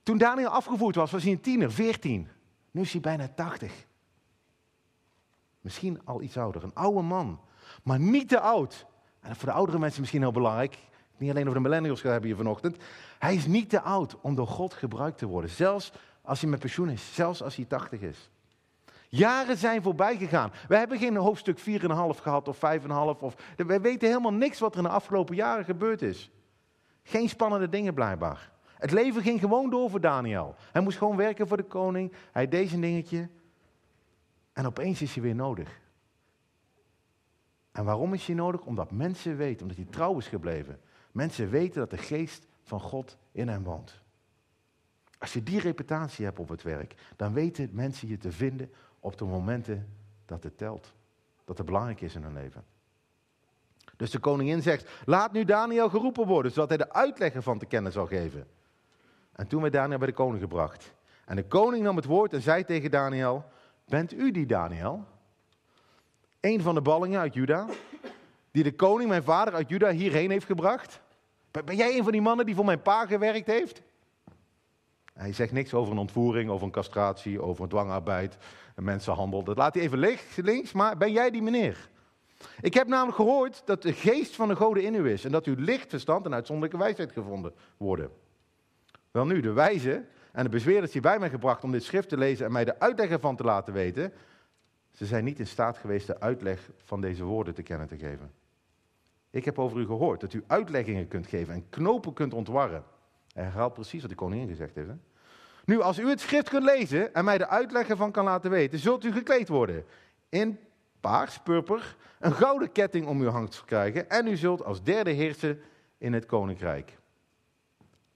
Toen 0.03 0.17
Daniel 0.17 0.49
afgevoerd 0.49 0.95
was, 0.95 1.11
was 1.11 1.23
hij 1.23 1.31
een 1.31 1.41
tiener, 1.41 1.71
14. 1.71 2.27
Nu 2.71 2.81
is 2.81 2.91
hij 2.91 3.01
bijna 3.01 3.27
80. 3.27 3.85
Misschien 5.61 6.01
al 6.05 6.21
iets 6.21 6.37
ouder, 6.37 6.63
een 6.63 6.75
oude 6.75 7.01
man. 7.01 7.39
Maar 7.83 7.99
niet 7.99 8.29
te 8.29 8.39
oud. 8.39 8.85
En 9.19 9.35
voor 9.35 9.49
de 9.49 9.55
oudere 9.55 9.79
mensen 9.79 9.99
misschien 9.99 10.21
heel 10.21 10.31
belangrijk. 10.31 10.77
Niet 11.17 11.29
alleen 11.29 11.43
over 11.43 11.61
de 11.61 11.69
millennials 11.69 12.01
hebben 12.01 12.29
hier 12.29 12.35
vanochtend. 12.35 12.77
Hij 13.19 13.35
is 13.35 13.45
niet 13.45 13.69
te 13.69 13.81
oud 13.81 14.17
om 14.21 14.35
door 14.35 14.47
God 14.47 14.73
gebruikt 14.73 15.17
te 15.17 15.25
worden. 15.25 15.49
Zelfs 15.49 15.91
als 16.21 16.41
hij 16.41 16.49
met 16.49 16.59
pensioen 16.59 16.89
is. 16.89 17.13
Zelfs 17.13 17.43
als 17.43 17.55
hij 17.55 17.65
80 17.65 18.01
is. 18.01 18.29
Jaren 19.07 19.57
zijn 19.57 19.81
voorbij 19.81 20.17
gegaan. 20.17 20.51
We 20.67 20.77
hebben 20.77 20.97
geen 20.97 21.15
hoofdstuk 21.15 21.59
4,5 21.59 21.63
gehad 22.21 22.47
of 22.47 22.55
5,5. 22.55 22.91
Of, 23.19 23.35
we 23.55 23.79
weten 23.79 24.07
helemaal 24.07 24.33
niks 24.33 24.59
wat 24.59 24.71
er 24.71 24.77
in 24.77 24.83
de 24.83 24.89
afgelopen 24.89 25.35
jaren 25.35 25.65
gebeurd 25.65 26.01
is. 26.01 26.31
Geen 27.03 27.29
spannende 27.29 27.69
dingen 27.69 27.93
blijkbaar. 27.93 28.51
Het 28.75 28.91
leven 28.91 29.21
ging 29.21 29.39
gewoon 29.39 29.69
door 29.69 29.89
voor 29.89 30.01
Daniel. 30.01 30.55
Hij 30.71 30.81
moest 30.81 30.97
gewoon 30.97 31.15
werken 31.15 31.47
voor 31.47 31.57
de 31.57 31.63
koning. 31.63 32.13
Hij 32.31 32.47
deed 32.47 32.69
zijn 32.69 32.81
dingetje. 32.81 33.29
En 34.53 34.65
opeens 34.65 35.01
is 35.01 35.13
hij 35.13 35.23
weer 35.23 35.35
nodig. 35.35 35.79
En 37.71 37.85
waarom 37.85 38.13
is 38.13 38.25
hij 38.25 38.35
nodig? 38.35 38.61
Omdat 38.61 38.91
mensen 38.91 39.37
weten, 39.37 39.61
omdat 39.61 39.77
hij 39.77 39.85
trouw 39.85 40.17
is 40.17 40.27
gebleven. 40.27 40.81
Mensen 41.11 41.49
weten 41.49 41.79
dat 41.79 41.89
de 41.89 41.97
geest 41.97 42.47
van 42.61 42.79
God 42.79 43.17
in 43.31 43.47
hem 43.47 43.63
woont. 43.63 44.01
Als 45.17 45.33
je 45.33 45.43
die 45.43 45.59
reputatie 45.59 46.25
hebt 46.25 46.39
op 46.39 46.49
het 46.49 46.61
werk, 46.61 46.95
dan 47.15 47.33
weten 47.33 47.69
mensen 47.71 48.07
je 48.07 48.17
te 48.17 48.31
vinden 48.31 48.71
op 48.99 49.17
de 49.17 49.25
momenten 49.25 49.87
dat 50.25 50.43
het 50.43 50.57
telt. 50.57 50.93
Dat 51.45 51.57
het 51.57 51.65
belangrijk 51.65 52.01
is 52.01 52.15
in 52.15 52.23
hun 52.23 52.33
leven. 52.33 52.63
Dus 53.97 54.11
de 54.11 54.19
koningin 54.19 54.61
zegt, 54.61 54.89
laat 55.05 55.31
nu 55.31 55.45
Daniel 55.45 55.89
geroepen 55.89 56.27
worden, 56.27 56.51
zodat 56.51 56.69
hij 56.69 56.77
de 56.77 56.93
uitleg 56.93 57.33
ervan 57.33 57.59
te 57.59 57.65
kennen 57.65 57.91
zal 57.91 58.07
geven. 58.07 58.47
En 59.31 59.47
toen 59.47 59.61
werd 59.61 59.73
Daniel 59.73 59.97
bij 59.97 60.07
de 60.07 60.13
koning 60.13 60.41
gebracht. 60.41 60.93
En 61.25 61.35
de 61.35 61.47
koning 61.47 61.83
nam 61.83 61.95
het 61.95 62.05
woord 62.05 62.33
en 62.33 62.41
zei 62.41 62.65
tegen 62.65 62.91
Daniel, 62.91 63.45
bent 63.91 64.13
u 64.13 64.31
die 64.31 64.45
Daniel? 64.45 65.05
Een 66.39 66.61
van 66.61 66.75
de 66.75 66.81
ballingen 66.81 67.19
uit 67.19 67.33
Juda, 67.33 67.67
die 68.51 68.63
de 68.63 68.75
koning, 68.75 69.09
mijn 69.09 69.23
vader 69.23 69.53
uit 69.53 69.69
Juda, 69.69 69.91
hierheen 69.91 70.31
heeft 70.31 70.45
gebracht? 70.45 71.01
Ben 71.51 71.75
jij 71.75 71.97
een 71.97 72.03
van 72.03 72.11
die 72.11 72.21
mannen 72.21 72.45
die 72.45 72.55
voor 72.55 72.65
mijn 72.65 72.81
pa 72.81 73.05
gewerkt 73.05 73.47
heeft? 73.47 73.81
Hij 75.13 75.33
zegt 75.33 75.51
niks 75.51 75.73
over 75.73 75.91
een 75.91 75.97
ontvoering, 75.99 76.49
over 76.49 76.65
een 76.65 76.71
castratie, 76.71 77.41
over 77.41 77.67
dwangarbeid, 77.67 78.37
een 78.75 78.83
mensenhandel. 78.83 79.43
Dat 79.43 79.57
laat 79.57 79.73
hij 79.73 79.83
even 79.83 80.19
links, 80.35 80.71
maar 80.71 80.97
ben 80.97 81.11
jij 81.11 81.31
die 81.31 81.41
meneer? 81.41 81.89
Ik 82.61 82.73
heb 82.73 82.87
namelijk 82.87 83.15
gehoord 83.15 83.61
dat 83.65 83.81
de 83.81 83.93
geest 83.93 84.35
van 84.35 84.47
de 84.47 84.55
goden 84.55 84.83
in 84.83 84.93
u 84.93 85.09
is 85.09 85.25
en 85.25 85.31
dat 85.31 85.45
u 85.45 85.55
licht, 85.57 85.89
verstand 85.89 86.25
en 86.25 86.33
uitzonderlijke 86.33 86.83
wijsheid 86.83 87.11
gevonden 87.11 87.53
worden. 87.77 88.11
Wel 89.11 89.25
nu, 89.25 89.41
de 89.41 89.51
wijze 89.51 90.05
en 90.31 90.43
de 90.43 90.49
bezweerders 90.49 90.91
die 90.91 91.01
bij 91.01 91.19
mij 91.19 91.29
gebracht 91.29 91.63
om 91.63 91.71
dit 91.71 91.83
schrift 91.83 92.09
te 92.09 92.17
lezen 92.17 92.45
en 92.45 92.51
mij 92.51 92.65
de 92.65 92.79
uitleg 92.79 93.09
ervan 93.09 93.35
te 93.35 93.43
laten 93.43 93.73
weten, 93.73 94.13
ze 94.91 95.05
zijn 95.05 95.23
niet 95.23 95.39
in 95.39 95.47
staat 95.47 95.77
geweest 95.77 96.07
de 96.07 96.19
uitleg 96.19 96.69
van 96.83 97.01
deze 97.01 97.23
woorden 97.23 97.53
te 97.53 97.63
kennen 97.63 97.87
te 97.87 97.97
geven. 97.97 98.31
Ik 99.29 99.45
heb 99.45 99.59
over 99.59 99.79
u 99.79 99.85
gehoord 99.85 100.21
dat 100.21 100.33
u 100.33 100.43
uitleggingen 100.47 101.07
kunt 101.07 101.27
geven 101.27 101.53
en 101.53 101.69
knopen 101.69 102.13
kunt 102.13 102.33
ontwarren. 102.33 102.83
Hij 103.33 103.43
herhaalt 103.43 103.73
precies 103.73 104.01
wat 104.01 104.09
de 104.09 104.15
koningin 104.15 104.47
gezegd 104.47 104.75
heeft. 104.75 104.87
Hè? 104.87 104.95
Nu, 105.65 105.81
als 105.81 105.99
u 105.99 106.09
het 106.09 106.19
schrift 106.19 106.49
kunt 106.49 106.63
lezen 106.63 107.13
en 107.13 107.25
mij 107.25 107.37
de 107.37 107.47
uitleg 107.47 107.89
ervan 107.89 108.11
kan 108.11 108.23
laten 108.23 108.51
weten, 108.51 108.79
zult 108.79 109.05
u 109.05 109.11
gekleed 109.11 109.47
worden. 109.47 109.85
In 110.29 110.59
paars, 110.99 111.39
purper, 111.39 111.95
een 112.19 112.33
gouden 112.33 112.71
ketting 112.71 113.07
om 113.07 113.21
uw 113.21 113.29
hals 113.29 113.65
krijgen 113.65 114.09
en 114.09 114.27
u 114.27 114.35
zult 114.35 114.63
als 114.63 114.83
derde 114.83 115.11
heersen 115.11 115.61
in 115.97 116.13
het 116.13 116.25
koninkrijk. 116.25 116.97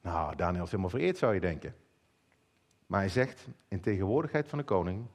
Nou, 0.02 0.36
Daniel 0.36 0.64
is 0.64 0.70
helemaal 0.70 0.90
vereerd, 0.90 1.18
zou 1.18 1.34
je 1.34 1.40
denken. 1.40 1.76
Maar 2.88 3.00
hij 3.00 3.10
zegt, 3.10 3.48
in 3.68 3.82
tegenwoordigheid 3.82 4.48
van 4.48 4.58
de 4.58 4.64
koning, 4.64 5.06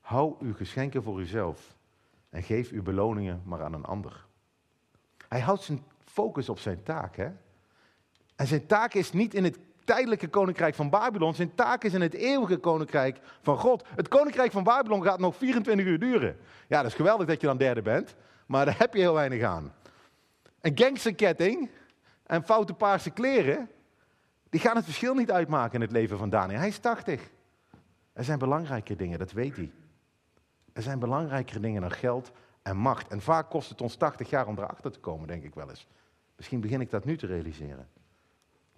hou 0.00 0.34
uw 0.40 0.54
geschenken 0.54 1.02
voor 1.02 1.20
uzelf 1.20 1.76
en 2.30 2.42
geef 2.42 2.70
uw 2.70 2.82
beloningen 2.82 3.42
maar 3.44 3.62
aan 3.62 3.72
een 3.72 3.84
ander. 3.84 4.26
Hij 5.28 5.40
houdt 5.40 5.62
zijn 5.62 5.82
focus 6.04 6.48
op 6.48 6.58
zijn 6.58 6.82
taak. 6.82 7.16
Hè? 7.16 7.30
En 8.36 8.46
zijn 8.46 8.66
taak 8.66 8.94
is 8.94 9.12
niet 9.12 9.34
in 9.34 9.44
het 9.44 9.58
tijdelijke 9.84 10.28
koninkrijk 10.28 10.74
van 10.74 10.90
Babylon. 10.90 11.34
Zijn 11.34 11.54
taak 11.54 11.84
is 11.84 11.94
in 11.94 12.00
het 12.00 12.14
eeuwige 12.14 12.56
koninkrijk 12.56 13.18
van 13.42 13.58
God. 13.58 13.84
Het 13.94 14.08
koninkrijk 14.08 14.52
van 14.52 14.62
Babylon 14.62 15.02
gaat 15.02 15.18
nog 15.18 15.36
24 15.36 15.86
uur 15.86 15.98
duren. 15.98 16.36
Ja, 16.68 16.82
dat 16.82 16.90
is 16.90 16.96
geweldig 16.96 17.26
dat 17.26 17.40
je 17.40 17.46
dan 17.46 17.56
derde 17.56 17.82
bent, 17.82 18.14
maar 18.46 18.64
daar 18.64 18.78
heb 18.78 18.94
je 18.94 19.00
heel 19.00 19.14
weinig 19.14 19.42
aan. 19.42 19.74
Een 20.60 20.78
gangsterketting 20.78 21.70
en 22.26 22.44
foute 22.44 22.74
paarse 22.74 23.10
kleren, 23.10 23.70
die 24.52 24.60
gaan 24.60 24.76
het 24.76 24.84
verschil 24.84 25.14
niet 25.14 25.30
uitmaken 25.30 25.74
in 25.74 25.80
het 25.80 25.90
leven 25.90 26.18
van 26.18 26.30
Daniel. 26.30 26.58
Hij 26.58 26.68
is 26.68 26.78
80. 26.78 27.30
Er 28.12 28.24
zijn 28.24 28.38
belangrijke 28.38 28.96
dingen, 28.96 29.18
dat 29.18 29.32
weet 29.32 29.56
hij. 29.56 29.72
Er 30.72 30.82
zijn 30.82 30.98
belangrijkere 30.98 31.60
dingen 31.60 31.80
dan 31.80 31.90
geld 31.90 32.32
en 32.62 32.76
macht. 32.76 33.08
En 33.08 33.20
vaak 33.20 33.50
kost 33.50 33.68
het 33.68 33.80
ons 33.80 33.94
80 33.96 34.30
jaar 34.30 34.46
om 34.46 34.58
erachter 34.58 34.92
te 34.92 34.98
komen, 34.98 35.28
denk 35.28 35.44
ik 35.44 35.54
wel 35.54 35.68
eens. 35.68 35.86
Misschien 36.36 36.60
begin 36.60 36.80
ik 36.80 36.90
dat 36.90 37.04
nu 37.04 37.16
te 37.16 37.26
realiseren. 37.26 37.88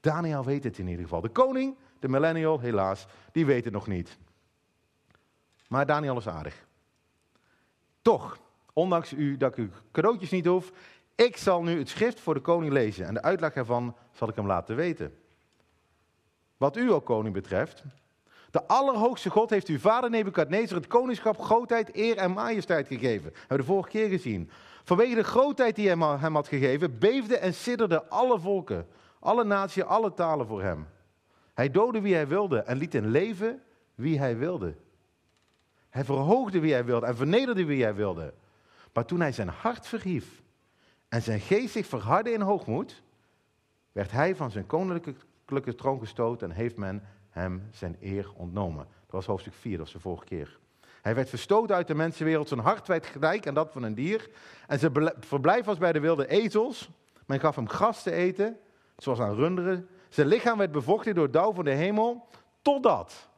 Daniel 0.00 0.44
weet 0.44 0.64
het 0.64 0.78
in 0.78 0.86
ieder 0.86 1.02
geval. 1.02 1.20
De 1.20 1.28
koning, 1.28 1.76
de 1.98 2.08
millennial, 2.08 2.60
helaas, 2.60 3.06
die 3.32 3.46
weet 3.46 3.64
het 3.64 3.72
nog 3.72 3.86
niet. 3.86 4.18
Maar 5.68 5.86
Daniel 5.86 6.16
is 6.16 6.28
aardig. 6.28 6.66
Toch, 8.02 8.38
ondanks 8.72 9.12
u 9.12 9.36
dat 9.36 9.50
ik 9.50 9.56
uw 9.56 9.68
cadeautjes 9.92 10.30
niet 10.30 10.46
hoef, 10.46 10.72
ik 11.14 11.36
zal 11.36 11.62
nu 11.62 11.78
het 11.78 11.88
schrift 11.88 12.20
voor 12.20 12.34
de 12.34 12.40
koning 12.40 12.72
lezen 12.72 13.06
en 13.06 13.14
de 13.14 13.22
uitleg 13.22 13.54
ervan 13.54 13.96
zal 14.12 14.28
ik 14.28 14.36
hem 14.36 14.46
laten 14.46 14.76
weten. 14.76 15.18
Wat 16.64 16.76
u, 16.76 16.92
ook 16.92 17.04
koning, 17.04 17.34
betreft, 17.34 17.82
De 18.50 18.66
Allerhoogste 18.66 19.30
God 19.30 19.50
heeft 19.50 19.68
uw 19.68 19.78
vader 19.78 20.10
Nebukadnezar 20.10 20.76
het 20.76 20.86
koningschap, 20.86 21.40
grootheid, 21.40 21.96
eer 21.96 22.16
en 22.16 22.30
majesteit 22.30 22.86
gegeven. 22.86 23.30
Dat 23.30 23.38
hebben 23.38 23.56
we 23.56 23.62
de 23.62 23.68
vorige 23.72 23.88
keer 23.88 24.08
gezien. 24.08 24.50
Vanwege 24.84 25.14
de 25.14 25.24
grootheid 25.24 25.76
die 25.76 25.88
hij 25.88 26.18
hem 26.18 26.34
had 26.34 26.48
gegeven, 26.48 26.98
beefden 26.98 27.40
en 27.40 27.54
sidderden 27.54 28.10
alle 28.10 28.40
volken, 28.40 28.86
alle 29.18 29.44
naties, 29.44 29.82
alle 29.82 30.14
talen 30.14 30.46
voor 30.46 30.62
hem. 30.62 30.86
Hij 31.54 31.70
doodde 31.70 32.00
wie 32.00 32.14
hij 32.14 32.28
wilde 32.28 32.58
en 32.58 32.76
liet 32.76 32.94
in 32.94 33.10
leven 33.10 33.62
wie 33.94 34.18
hij 34.18 34.36
wilde. 34.36 34.74
Hij 35.90 36.04
verhoogde 36.04 36.60
wie 36.60 36.72
hij 36.72 36.84
wilde 36.84 37.06
en 37.06 37.16
vernederde 37.16 37.64
wie 37.64 37.82
hij 37.82 37.94
wilde. 37.94 38.34
Maar 38.92 39.04
toen 39.04 39.20
hij 39.20 39.32
zijn 39.32 39.48
hart 39.48 39.86
verhief 39.86 40.42
en 41.08 41.22
zijn 41.22 41.40
geest 41.40 41.72
zich 41.72 41.86
verhardde 41.86 42.32
in 42.32 42.40
hoogmoed, 42.40 43.02
werd 43.92 44.10
hij 44.10 44.36
van 44.36 44.50
zijn 44.50 44.66
koninklijke 44.66 45.14
troon 45.76 45.98
gestoten 45.98 46.50
en 46.50 46.56
heeft 46.56 46.76
men 46.76 47.02
hem 47.30 47.68
zijn 47.70 47.96
eer 48.00 48.32
ontnomen. 48.36 48.86
Dat 49.00 49.10
was 49.10 49.26
hoofdstuk 49.26 49.54
4, 49.54 49.70
dat 49.70 49.80
was 49.80 49.92
de 49.92 50.00
vorige 50.00 50.24
keer. 50.24 50.58
Hij 51.02 51.14
werd 51.14 51.28
verstoten 51.28 51.76
uit 51.76 51.86
de 51.86 51.94
mensenwereld, 51.94 52.48
zijn 52.48 52.60
hart 52.60 52.86
werd 52.86 53.06
gelijk 53.06 53.46
aan 53.46 53.54
dat 53.54 53.72
van 53.72 53.82
een 53.82 53.94
dier. 53.94 54.30
En 54.66 54.78
zijn 54.78 55.12
verblijf 55.18 55.64
was 55.64 55.78
bij 55.78 55.92
de 55.92 56.00
wilde 56.00 56.28
ezels. 56.28 56.90
Men 57.26 57.40
gaf 57.40 57.56
hem 57.56 57.68
gras 57.68 58.02
te 58.02 58.12
eten, 58.12 58.58
zoals 58.96 59.20
aan 59.20 59.34
runderen. 59.34 59.88
Zijn 60.08 60.26
lichaam 60.26 60.58
werd 60.58 60.72
bevochtigd 60.72 61.16
door 61.16 61.30
dauw 61.30 61.52
van 61.52 61.64
de 61.64 61.70
hemel, 61.70 62.28
totdat, 62.62 63.28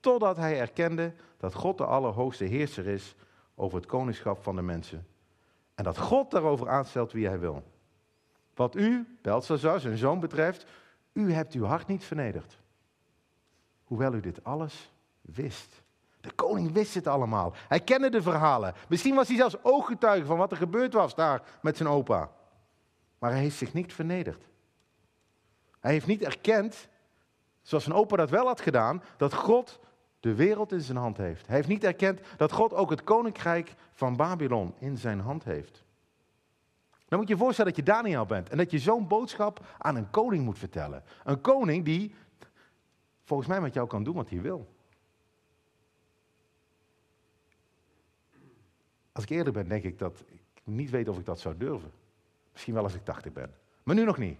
totdat 0.00 0.36
hij 0.36 0.60
erkende 0.60 1.12
dat 1.36 1.54
God 1.54 1.78
de 1.78 1.84
Allerhoogste 1.84 2.44
Heerser 2.44 2.86
is 2.86 3.14
over 3.54 3.78
het 3.78 3.86
koningschap 3.86 4.42
van 4.42 4.56
de 4.56 4.62
mensen. 4.62 5.06
En 5.74 5.84
dat 5.84 5.98
God 5.98 6.30
daarover 6.30 6.68
aanstelt 6.68 7.12
wie 7.12 7.26
hij 7.26 7.38
wil. 7.38 7.62
Wat 8.54 8.76
u, 8.76 9.18
Belshazzar, 9.22 9.80
zijn 9.80 9.96
zoon 9.96 10.20
betreft, 10.20 10.66
u 11.14 11.32
hebt 11.32 11.52
uw 11.52 11.64
hart 11.64 11.86
niet 11.86 12.04
vernederd. 12.04 12.58
Hoewel 13.84 14.14
u 14.14 14.20
dit 14.20 14.44
alles 14.44 14.92
wist. 15.20 15.82
De 16.20 16.32
koning 16.32 16.72
wist 16.72 16.94
het 16.94 17.06
allemaal. 17.06 17.54
Hij 17.68 17.80
kende 17.80 18.10
de 18.10 18.22
verhalen. 18.22 18.74
Misschien 18.88 19.14
was 19.14 19.28
hij 19.28 19.36
zelfs 19.36 19.62
ooggetuige 19.64 20.26
van 20.26 20.38
wat 20.38 20.50
er 20.50 20.56
gebeurd 20.56 20.92
was 20.92 21.14
daar 21.14 21.42
met 21.62 21.76
zijn 21.76 21.88
opa. 21.88 22.30
Maar 23.18 23.30
hij 23.30 23.40
heeft 23.40 23.56
zich 23.56 23.72
niet 23.72 23.92
vernederd. 23.92 24.44
Hij 25.80 25.92
heeft 25.92 26.06
niet 26.06 26.22
erkend, 26.22 26.88
zoals 27.62 27.84
zijn 27.84 27.96
opa 27.96 28.16
dat 28.16 28.30
wel 28.30 28.46
had 28.46 28.60
gedaan, 28.60 29.02
dat 29.16 29.34
God 29.34 29.80
de 30.20 30.34
wereld 30.34 30.72
in 30.72 30.80
zijn 30.80 30.98
hand 30.98 31.16
heeft. 31.16 31.46
Hij 31.46 31.56
heeft 31.56 31.68
niet 31.68 31.84
erkend 31.84 32.20
dat 32.36 32.52
God 32.52 32.74
ook 32.74 32.90
het 32.90 33.04
koninkrijk 33.04 33.74
van 33.92 34.16
Babylon 34.16 34.74
in 34.78 34.98
zijn 34.98 35.20
hand 35.20 35.44
heeft. 35.44 35.83
Dan 37.14 37.22
moet 37.22 37.32
je 37.32 37.38
je 37.38 37.44
voorstellen 37.44 37.74
dat 37.74 37.86
je 37.86 37.92
Daniel 37.92 38.26
bent 38.26 38.48
en 38.48 38.56
dat 38.56 38.70
je 38.70 38.78
zo'n 38.78 39.08
boodschap 39.08 39.66
aan 39.78 39.96
een 39.96 40.10
koning 40.10 40.44
moet 40.44 40.58
vertellen. 40.58 41.02
Een 41.24 41.40
koning 41.40 41.84
die 41.84 42.14
volgens 43.24 43.48
mij 43.48 43.60
met 43.60 43.74
jou 43.74 43.86
kan 43.86 44.04
doen 44.04 44.14
wat 44.14 44.30
hij 44.30 44.40
wil. 44.40 44.74
Als 49.12 49.24
ik 49.24 49.30
eerder 49.30 49.52
ben, 49.52 49.68
denk 49.68 49.84
ik 49.84 49.98
dat 49.98 50.24
ik 50.26 50.62
niet 50.64 50.90
weet 50.90 51.08
of 51.08 51.18
ik 51.18 51.24
dat 51.24 51.40
zou 51.40 51.56
durven. 51.56 51.92
Misschien 52.52 52.74
wel 52.74 52.82
als 52.82 52.94
ik 52.94 53.04
80 53.04 53.32
ben. 53.32 53.54
Maar 53.82 53.94
nu 53.94 54.04
nog 54.04 54.18
niet. 54.18 54.38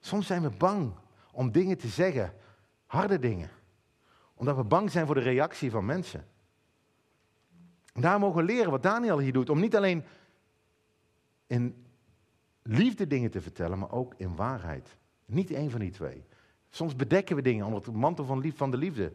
Soms 0.00 0.26
zijn 0.26 0.42
we 0.42 0.50
bang 0.50 0.92
om 1.32 1.52
dingen 1.52 1.78
te 1.78 1.88
zeggen, 1.88 2.34
harde 2.86 3.18
dingen. 3.18 3.50
Omdat 4.34 4.56
we 4.56 4.64
bang 4.64 4.90
zijn 4.90 5.06
voor 5.06 5.14
de 5.14 5.20
reactie 5.20 5.70
van 5.70 5.84
mensen. 5.84 6.26
En 7.92 8.00
daar 8.00 8.18
mogen 8.18 8.36
we 8.36 8.52
leren 8.52 8.70
wat 8.70 8.82
Daniel 8.82 9.18
hier 9.18 9.32
doet. 9.32 9.50
Om 9.50 9.60
niet 9.60 9.76
alleen 9.76 10.04
in 11.48 11.86
liefde 12.62 13.06
dingen 13.06 13.30
te 13.30 13.40
vertellen, 13.40 13.78
maar 13.78 13.92
ook 13.92 14.14
in 14.16 14.36
waarheid. 14.36 14.96
Niet 15.26 15.50
één 15.50 15.70
van 15.70 15.80
die 15.80 15.90
twee. 15.90 16.24
Soms 16.70 16.96
bedekken 16.96 17.36
we 17.36 17.42
dingen 17.42 17.66
onder 17.66 17.82
het 17.84 17.94
mantel 17.94 18.24
van, 18.24 18.38
lief, 18.38 18.56
van 18.56 18.70
de 18.70 18.76
liefde. 18.76 19.12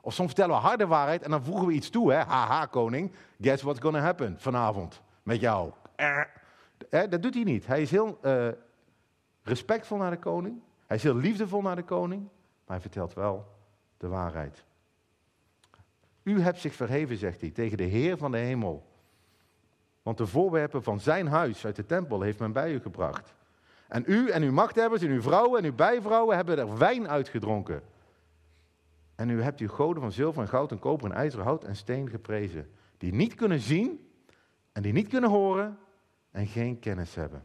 Of 0.00 0.14
soms 0.14 0.28
vertellen 0.28 0.54
we 0.54 0.66
harde 0.66 0.86
waarheid 0.86 1.22
en 1.22 1.30
dan 1.30 1.44
voegen 1.44 1.66
we 1.66 1.72
iets 1.72 1.90
toe. 1.90 2.12
Hè? 2.12 2.18
Haha, 2.18 2.66
koning, 2.66 3.12
guess 3.40 3.62
what's 3.62 3.80
gonna 3.80 4.00
happen 4.00 4.36
vanavond 4.38 5.02
met 5.22 5.40
jou. 5.40 5.72
Eh. 5.96 6.20
dat 6.88 7.22
doet 7.22 7.34
hij 7.34 7.44
niet. 7.44 7.66
Hij 7.66 7.82
is 7.82 7.90
heel 7.90 8.18
uh, 8.22 8.48
respectvol 9.42 9.98
naar 9.98 10.10
de 10.10 10.18
koning. 10.18 10.60
Hij 10.86 10.96
is 10.96 11.02
heel 11.02 11.14
liefdevol 11.14 11.62
naar 11.62 11.76
de 11.76 11.84
koning. 11.84 12.22
Maar 12.22 12.76
hij 12.76 12.80
vertelt 12.80 13.14
wel 13.14 13.46
de 13.96 14.08
waarheid. 14.08 14.64
U 16.22 16.40
hebt 16.40 16.58
zich 16.58 16.74
verheven, 16.74 17.16
zegt 17.16 17.40
hij, 17.40 17.50
tegen 17.50 17.76
de 17.76 17.84
Heer 17.84 18.18
van 18.18 18.30
de 18.30 18.38
hemel. 18.38 18.86
Want 20.04 20.18
de 20.18 20.26
voorwerpen 20.26 20.82
van 20.82 21.00
zijn 21.00 21.26
huis 21.26 21.64
uit 21.64 21.76
de 21.76 21.86
tempel 21.86 22.20
heeft 22.20 22.38
men 22.38 22.52
bij 22.52 22.72
u 22.72 22.80
gebracht. 22.80 23.34
En 23.88 24.04
u 24.06 24.30
en 24.30 24.42
uw 24.42 24.52
machthebbers 24.52 25.02
en 25.02 25.10
uw 25.10 25.22
vrouwen 25.22 25.58
en 25.58 25.64
uw 25.64 25.74
bijvrouwen 25.74 26.36
hebben 26.36 26.58
er 26.58 26.78
wijn 26.78 27.08
uitgedronken. 27.08 27.82
En 29.14 29.28
u 29.28 29.42
hebt 29.42 29.60
uw 29.60 29.68
goden 29.68 30.02
van 30.02 30.12
zilver 30.12 30.42
en 30.42 30.48
goud 30.48 30.70
en 30.70 30.78
koper 30.78 31.10
en 31.10 31.16
ijzer, 31.16 31.40
hout 31.40 31.64
en 31.64 31.76
steen 31.76 32.10
geprezen. 32.10 32.70
Die 32.98 33.14
niet 33.14 33.34
kunnen 33.34 33.60
zien 33.60 34.10
en 34.72 34.82
die 34.82 34.92
niet 34.92 35.08
kunnen 35.08 35.30
horen 35.30 35.78
en 36.30 36.46
geen 36.46 36.78
kennis 36.78 37.14
hebben. 37.14 37.44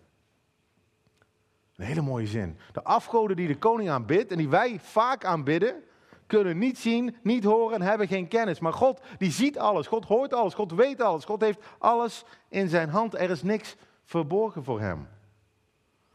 Een 1.76 1.86
hele 1.86 2.02
mooie 2.02 2.28
zin. 2.28 2.58
De 2.72 2.84
afgoden 2.84 3.36
die 3.36 3.48
de 3.48 3.58
koning 3.58 3.90
aanbidt 3.90 4.32
en 4.32 4.38
die 4.38 4.50
wij 4.50 4.80
vaak 4.80 5.26
aanbidden, 5.26 5.84
kunnen 6.30 6.58
niet 6.58 6.78
zien, 6.78 7.16
niet 7.24 7.44
horen 7.44 7.76
en 7.76 7.82
hebben 7.82 8.08
geen 8.08 8.28
kennis. 8.28 8.60
Maar 8.60 8.74
God, 8.74 9.02
die 9.18 9.32
ziet 9.32 9.60
alles. 9.60 9.88
God 9.88 10.06
hoort 10.06 10.34
alles. 10.34 10.54
God 10.54 10.72
weet 10.72 11.02
alles. 11.02 11.26
God 11.26 11.42
heeft 11.42 11.64
alles 11.78 12.24
in 12.48 12.68
zijn 12.68 12.90
hand. 12.90 13.16
Er 13.16 13.30
is 13.30 13.44
niks 13.44 13.76
verborgen 14.04 14.64
voor 14.64 14.80
hem. 14.80 15.08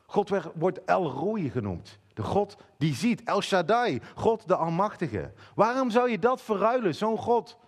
God 0.07 0.31
wordt 0.55 0.85
El 0.85 1.11
Roi 1.11 1.51
genoemd. 1.51 1.99
De 2.15 2.23
God 2.23 2.57
die 2.79 2.95
ziet. 2.95 3.23
El 3.23 3.41
Shaddai. 3.41 4.01
God 4.15 4.49
de 4.49 4.57
Almachtige. 4.57 5.33
Waarom 5.55 5.91
zou 5.91 6.11
je 6.11 6.19
dat 6.19 6.43
verruilen, 6.43 6.95
zo'n 6.95 7.19
God? 7.19 7.59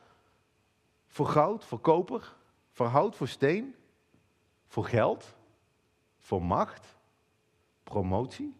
Voor 1.06 1.26
goud, 1.26 1.64
voor 1.64 1.80
koper, 1.80 2.34
voor 2.72 2.86
hout, 2.86 3.16
voor 3.16 3.28
steen, 3.28 3.74
voor 4.66 4.84
geld, 4.84 5.34
voor 6.18 6.42
macht, 6.42 6.96
promotie? 7.82 8.54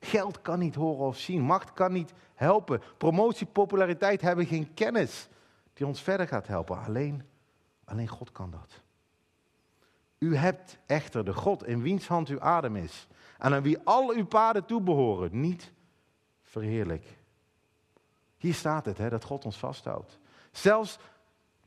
Geld 0.00 0.42
kan 0.42 0.58
niet 0.58 0.74
horen 0.74 1.06
of 1.06 1.18
zien. 1.18 1.42
Macht 1.42 1.72
kan 1.72 1.92
niet 1.92 2.12
helpen. 2.34 2.82
Promotie, 2.96 3.46
populariteit 3.46 4.20
hebben 4.20 4.46
geen 4.46 4.74
kennis 4.74 5.28
die 5.72 5.86
ons 5.86 6.02
verder 6.02 6.28
gaat 6.28 6.46
helpen. 6.46 6.84
Alleen, 6.84 7.22
alleen 7.84 8.08
God 8.08 8.32
kan 8.32 8.50
dat. 8.50 8.82
U 10.18 10.36
hebt 10.36 10.78
echter 10.86 11.24
de 11.24 11.34
God 11.34 11.66
in 11.66 11.82
wiens 11.82 12.06
hand 12.06 12.28
uw 12.28 12.40
adem 12.40 12.76
is 12.76 13.06
en 13.38 13.54
aan 13.54 13.62
wie 13.62 13.78
al 13.84 14.10
uw 14.10 14.26
paden 14.26 14.64
toebehoren, 14.64 15.40
niet 15.40 15.72
verheerlijk. 16.42 17.16
Hier 18.36 18.54
staat 18.54 18.84
het, 18.84 18.98
hè, 18.98 19.08
dat 19.08 19.24
God 19.24 19.44
ons 19.44 19.58
vasthoudt. 19.58 20.18
Zelfs 20.50 20.98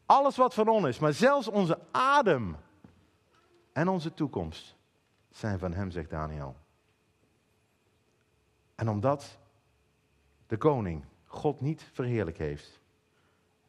alles 0.05 0.37
wat 0.37 0.53
van 0.53 0.67
ons 0.67 0.85
is, 0.85 0.99
maar 0.99 1.13
zelfs 1.13 1.47
onze 1.47 1.79
adem 1.91 2.55
en 3.73 3.87
onze 3.87 4.13
toekomst 4.13 4.75
zijn 5.29 5.59
van 5.59 5.73
Hem, 5.73 5.91
zegt 5.91 6.09
Daniel. 6.09 6.55
En 8.81 8.89
omdat 8.89 9.37
de 10.47 10.57
koning 10.57 11.05
God 11.25 11.61
niet 11.61 11.89
verheerlijk 11.91 12.37
heeft, 12.37 12.79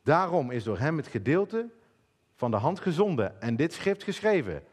daarom 0.03 0.51
is 0.51 0.65
door 0.65 0.79
hem 0.79 0.97
het 0.97 1.07
gedeelte 1.07 1.69
van 2.35 2.51
de 2.51 2.57
hand 2.57 2.81
gezonden 2.81 3.41
en 3.41 3.57
dit 3.57 3.73
schrift 3.73 4.03
geschreven. 4.03 4.65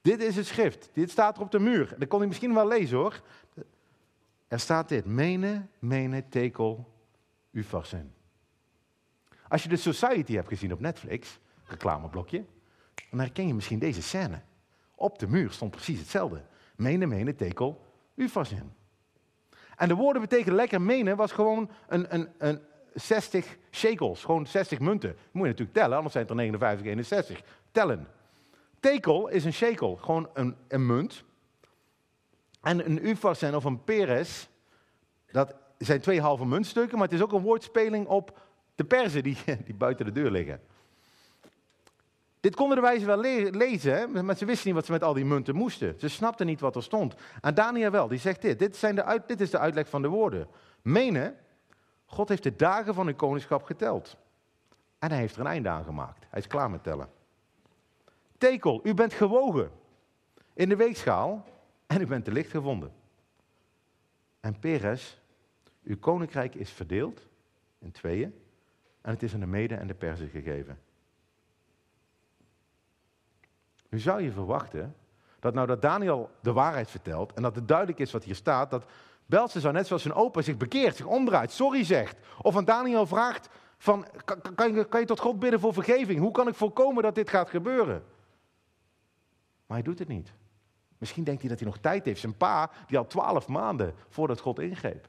Dit 0.00 0.20
is 0.20 0.36
het 0.36 0.46
schrift. 0.46 0.90
Dit 0.92 1.10
staat 1.10 1.36
er 1.36 1.42
op 1.42 1.50
de 1.50 1.58
muur. 1.58 1.94
Dat 1.98 2.08
kon 2.08 2.22
ik 2.22 2.28
misschien 2.28 2.54
wel 2.54 2.68
lezen 2.68 2.96
hoor. 2.96 3.22
Er 4.48 4.60
staat 4.60 4.88
dit. 4.88 5.04
Mene, 5.04 5.66
mene, 5.78 6.28
tekel, 6.28 6.92
ufarsen. 7.50 8.14
Als 9.48 9.62
je 9.62 9.68
de 9.68 9.76
Society 9.76 10.34
hebt 10.34 10.48
gezien 10.48 10.72
op 10.72 10.80
Netflix, 10.80 11.38
reclameblokje, 11.64 12.44
dan 13.10 13.20
herken 13.20 13.46
je 13.46 13.54
misschien 13.54 13.78
deze 13.78 14.02
scène. 14.02 14.42
Op 14.94 15.18
de 15.18 15.26
muur 15.26 15.50
stond 15.50 15.70
precies 15.70 15.98
hetzelfde. 15.98 16.42
Mene, 16.76 17.06
mene, 17.06 17.34
tekel, 17.34 17.84
ufarsen. 18.14 18.80
En 19.82 19.88
de 19.88 19.94
woorden 19.94 20.22
betekenen 20.22 20.54
lekker 20.54 20.82
menen 20.82 21.16
was 21.16 21.32
gewoon 21.32 21.70
een, 21.88 22.14
een, 22.14 22.28
een 22.38 22.60
60 22.94 23.56
shekels, 23.70 24.24
gewoon 24.24 24.46
60 24.46 24.78
munten. 24.78 25.16
Moet 25.30 25.42
je 25.42 25.48
natuurlijk 25.48 25.76
tellen, 25.76 25.96
anders 25.96 26.12
zijn 26.12 26.24
het 26.24 26.32
er 26.32 26.38
59, 26.40 26.86
61. 26.86 27.42
Tellen. 27.72 28.06
Tekel 28.80 29.28
is 29.28 29.44
een 29.44 29.52
shekel, 29.52 29.96
gewoon 29.96 30.28
een, 30.34 30.56
een 30.68 30.86
munt. 30.86 31.24
En 32.60 32.86
een 32.86 33.06
ufarsen 33.06 33.54
of 33.54 33.64
een 33.64 33.84
peres, 33.84 34.48
dat 35.30 35.54
zijn 35.78 36.00
twee 36.00 36.20
halve 36.20 36.46
muntstukken, 36.46 36.98
maar 36.98 37.08
het 37.08 37.16
is 37.16 37.22
ook 37.22 37.32
een 37.32 37.42
woordspeling 37.42 38.06
op 38.06 38.40
de 38.74 38.84
perzen 38.84 39.22
die, 39.22 39.36
die 39.66 39.74
buiten 39.74 40.04
de 40.04 40.12
deur 40.12 40.30
liggen. 40.30 40.60
Dit 42.42 42.56
konden 42.56 42.76
de 42.76 42.82
wijzen 42.82 43.06
wel 43.06 43.20
lezen, 43.50 44.24
maar 44.24 44.36
ze 44.36 44.44
wisten 44.44 44.66
niet 44.66 44.74
wat 44.74 44.84
ze 44.84 44.92
met 44.92 45.02
al 45.02 45.14
die 45.14 45.24
munten 45.24 45.54
moesten. 45.54 45.94
Ze 45.98 46.08
snapten 46.08 46.46
niet 46.46 46.60
wat 46.60 46.76
er 46.76 46.82
stond. 46.82 47.14
En 47.40 47.54
Daniel 47.54 47.90
wel, 47.90 48.08
die 48.08 48.18
zegt 48.18 48.42
dit. 48.42 48.58
Dit, 48.58 48.76
zijn 48.76 48.94
de 48.94 49.04
uit, 49.04 49.28
dit 49.28 49.40
is 49.40 49.50
de 49.50 49.58
uitleg 49.58 49.88
van 49.88 50.02
de 50.02 50.08
woorden. 50.08 50.48
Menen, 50.82 51.36
God 52.04 52.28
heeft 52.28 52.42
de 52.42 52.56
dagen 52.56 52.94
van 52.94 53.06
uw 53.06 53.14
koningschap 53.14 53.62
geteld. 53.62 54.16
En 54.98 55.10
hij 55.10 55.18
heeft 55.18 55.34
er 55.34 55.40
een 55.40 55.46
einde 55.46 55.68
aan 55.68 55.84
gemaakt. 55.84 56.26
Hij 56.30 56.40
is 56.40 56.46
klaar 56.46 56.70
met 56.70 56.82
tellen. 56.82 57.08
Tekel, 58.38 58.80
u 58.82 58.94
bent 58.94 59.12
gewogen 59.12 59.70
in 60.54 60.68
de 60.68 60.76
weegschaal 60.76 61.44
en 61.86 62.00
u 62.00 62.06
bent 62.06 62.24
te 62.24 62.32
licht 62.32 62.50
gevonden. 62.50 62.92
En 64.40 64.58
Peres, 64.58 65.22
Uw 65.84 65.98
koninkrijk 65.98 66.54
is 66.54 66.70
verdeeld 66.70 67.26
in 67.78 67.92
tweeën 67.92 68.34
en 69.00 69.10
het 69.10 69.22
is 69.22 69.34
aan 69.34 69.40
de 69.40 69.46
Mede 69.46 69.74
en 69.74 69.86
de 69.86 69.94
Perzen 69.94 70.28
gegeven. 70.28 70.78
Nu 73.92 73.98
zou 73.98 74.22
je 74.22 74.32
verwachten 74.32 74.96
dat 75.38 75.54
nou 75.54 75.66
dat 75.66 75.82
Daniel 75.82 76.30
de 76.40 76.52
waarheid 76.52 76.90
vertelt 76.90 77.32
en 77.32 77.42
dat 77.42 77.54
het 77.54 77.68
duidelijk 77.68 77.98
is 77.98 78.12
wat 78.12 78.24
hier 78.24 78.34
staat, 78.34 78.70
dat 78.70 78.84
Belshazzar 79.26 79.72
net 79.72 79.86
zoals 79.86 80.02
zijn 80.02 80.14
opa 80.14 80.42
zich 80.42 80.56
bekeert, 80.56 80.96
zich 80.96 81.06
omdraait, 81.06 81.50
sorry 81.50 81.84
zegt. 81.84 82.16
Of 82.42 82.56
aan 82.56 82.64
Daniel 82.64 83.06
vraagt 83.06 83.48
van, 83.78 84.06
kan, 84.24 84.40
kan, 84.54 84.88
kan 84.88 85.00
je 85.00 85.06
tot 85.06 85.20
God 85.20 85.38
bidden 85.38 85.60
voor 85.60 85.72
vergeving? 85.72 86.20
Hoe 86.20 86.30
kan 86.30 86.48
ik 86.48 86.54
voorkomen 86.54 87.02
dat 87.02 87.14
dit 87.14 87.30
gaat 87.30 87.50
gebeuren? 87.50 88.04
Maar 89.66 89.76
hij 89.76 89.82
doet 89.82 89.98
het 89.98 90.08
niet. 90.08 90.32
Misschien 90.98 91.24
denkt 91.24 91.40
hij 91.40 91.50
dat 91.50 91.58
hij 91.58 91.68
nog 91.68 91.78
tijd 91.78 92.04
heeft. 92.04 92.20
Zijn 92.20 92.36
pa, 92.36 92.70
die 92.86 92.98
al 92.98 93.06
twaalf 93.06 93.48
maanden 93.48 93.94
voordat 94.08 94.40
God 94.40 94.58
ingreep. 94.58 95.08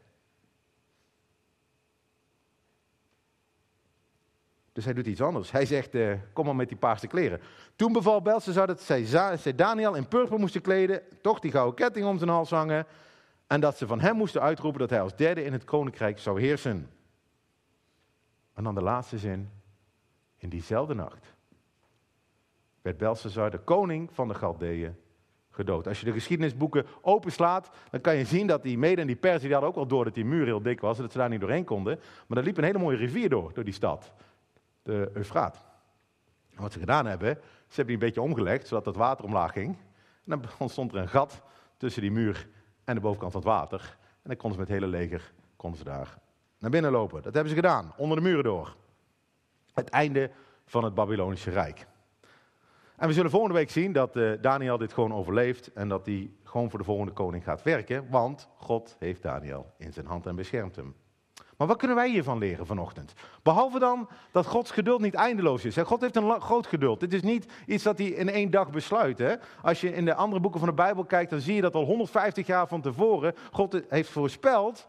Dus 4.73 4.85
hij 4.85 4.93
doet 4.93 5.05
iets 5.05 5.21
anders. 5.21 5.51
Hij 5.51 5.65
zegt, 5.65 5.95
uh, 5.95 6.13
kom 6.33 6.45
maar 6.45 6.55
met 6.55 6.67
die 6.67 6.77
paarse 6.77 7.07
kleren. 7.07 7.41
Toen 7.75 7.93
beval 7.93 8.21
Belshazzar 8.21 8.67
dat 8.67 8.81
zij, 8.81 9.05
zij 9.37 9.55
Daniel 9.55 9.95
in 9.95 10.07
purper 10.07 10.39
moesten 10.39 10.61
kleden, 10.61 11.01
toch 11.21 11.39
die 11.39 11.51
gouden 11.51 11.75
ketting 11.75 12.05
om 12.05 12.17
zijn 12.17 12.29
hals 12.29 12.49
hangen, 12.49 12.85
en 13.47 13.59
dat 13.59 13.77
ze 13.77 13.87
van 13.87 13.99
hem 13.99 14.15
moesten 14.15 14.41
uitroepen 14.41 14.79
dat 14.79 14.89
hij 14.89 15.01
als 15.01 15.15
derde 15.15 15.43
in 15.43 15.53
het 15.53 15.63
koninkrijk 15.63 16.19
zou 16.19 16.41
heersen. 16.41 16.89
En 18.53 18.63
dan 18.63 18.75
de 18.75 18.81
laatste 18.81 19.17
zin. 19.17 19.49
In 20.37 20.49
diezelfde 20.49 20.93
nacht 20.93 21.35
werd 22.81 22.97
Belshazzar, 22.97 23.51
de 23.51 23.57
koning 23.57 24.09
van 24.13 24.27
de 24.27 24.33
Galdeeën, 24.33 24.95
gedood. 25.49 25.87
Als 25.87 25.99
je 25.99 26.05
de 26.05 26.11
geschiedenisboeken 26.11 26.85
openslaat, 27.01 27.69
dan 27.89 28.01
kan 28.01 28.15
je 28.15 28.25
zien 28.25 28.47
dat 28.47 28.63
die 28.63 28.77
mede 28.77 29.01
en 29.01 29.07
die 29.07 29.15
Persen, 29.15 29.41
die 29.41 29.51
hadden 29.51 29.69
ook 29.69 29.77
al 29.77 29.87
door 29.87 30.03
dat 30.03 30.13
die 30.13 30.25
muur 30.25 30.45
heel 30.45 30.61
dik 30.61 30.81
was, 30.81 30.95
en 30.95 31.03
dat 31.03 31.11
ze 31.11 31.17
daar 31.17 31.29
niet 31.29 31.39
doorheen 31.39 31.65
konden. 31.65 31.99
Maar 32.27 32.37
er 32.37 32.43
liep 32.43 32.57
een 32.57 32.63
hele 32.63 32.79
mooie 32.79 32.97
rivier 32.97 33.29
door, 33.29 33.53
door 33.53 33.63
die 33.63 33.73
stad, 33.73 34.11
de 34.83 35.11
Eufraat. 35.13 35.65
Wat 36.55 36.71
ze 36.71 36.79
gedaan 36.79 37.05
hebben, 37.05 37.35
ze 37.67 37.75
hebben 37.75 37.85
die 37.85 37.93
een 37.93 37.99
beetje 37.99 38.21
omgelegd, 38.21 38.67
zodat 38.67 38.85
het 38.85 38.95
water 38.95 39.25
omlaag 39.25 39.51
ging. 39.51 39.77
En 40.25 40.39
dan 40.39 40.43
ontstond 40.59 40.93
er 40.93 40.97
een 40.97 41.09
gat 41.09 41.41
tussen 41.77 42.01
die 42.01 42.11
muur 42.11 42.47
en 42.83 42.95
de 42.95 43.01
bovenkant 43.01 43.31
van 43.31 43.41
het 43.41 43.49
water. 43.49 43.97
En 43.99 44.29
dan 44.29 44.37
konden 44.37 44.53
ze 44.53 44.59
met 44.59 44.67
het 44.67 44.79
hele 44.79 44.97
leger 44.97 45.33
konden 45.63 45.79
ze 45.79 45.85
daar 45.85 46.17
naar 46.59 46.71
binnen 46.71 46.91
lopen. 46.91 47.21
Dat 47.21 47.33
hebben 47.33 47.49
ze 47.49 47.55
gedaan, 47.55 47.93
onder 47.97 48.17
de 48.17 48.23
muren 48.23 48.43
door. 48.43 48.75
Het 49.73 49.89
einde 49.89 50.31
van 50.65 50.83
het 50.83 50.93
Babylonische 50.93 51.49
Rijk. 51.49 51.87
En 52.95 53.07
we 53.07 53.13
zullen 53.13 53.31
volgende 53.31 53.55
week 53.55 53.69
zien 53.69 53.93
dat 53.93 54.15
uh, 54.15 54.41
Daniel 54.41 54.77
dit 54.77 54.93
gewoon 54.93 55.13
overleeft 55.13 55.73
en 55.73 55.87
dat 55.89 56.05
hij 56.05 56.31
gewoon 56.43 56.69
voor 56.69 56.79
de 56.79 56.85
volgende 56.85 57.11
koning 57.11 57.43
gaat 57.43 57.63
werken, 57.63 58.09
want 58.09 58.49
God 58.55 58.95
heeft 58.99 59.21
Daniel 59.21 59.73
in 59.77 59.93
zijn 59.93 60.05
hand 60.05 60.25
en 60.25 60.35
beschermt 60.35 60.75
hem. 60.75 60.95
Maar 61.63 61.71
wat 61.71 61.81
kunnen 61.81 61.97
wij 61.97 62.09
hiervan 62.09 62.37
leren 62.37 62.65
vanochtend? 62.65 63.13
Behalve 63.43 63.79
dan 63.79 64.09
dat 64.31 64.45
Gods 64.45 64.71
geduld 64.71 65.01
niet 65.01 65.13
eindeloos 65.13 65.65
is. 65.65 65.77
God 65.77 66.01
heeft 66.01 66.15
een 66.15 66.41
groot 66.41 66.67
geduld. 66.67 66.99
Dit 66.99 67.13
is 67.13 67.21
niet 67.21 67.51
iets 67.65 67.83
dat 67.83 67.97
hij 67.97 68.07
in 68.07 68.29
één 68.29 68.51
dag 68.51 68.69
besluit. 68.69 69.17
Hè? 69.17 69.35
Als 69.61 69.81
je 69.81 69.93
in 69.93 70.05
de 70.05 70.13
andere 70.13 70.41
boeken 70.41 70.59
van 70.59 70.69
de 70.69 70.75
Bijbel 70.75 71.03
kijkt, 71.03 71.29
dan 71.29 71.39
zie 71.39 71.55
je 71.55 71.61
dat 71.61 71.75
al 71.75 71.83
150 71.85 72.47
jaar 72.47 72.67
van 72.67 72.81
tevoren 72.81 73.35
God 73.51 73.81
heeft 73.89 74.09
voorspeld 74.09 74.87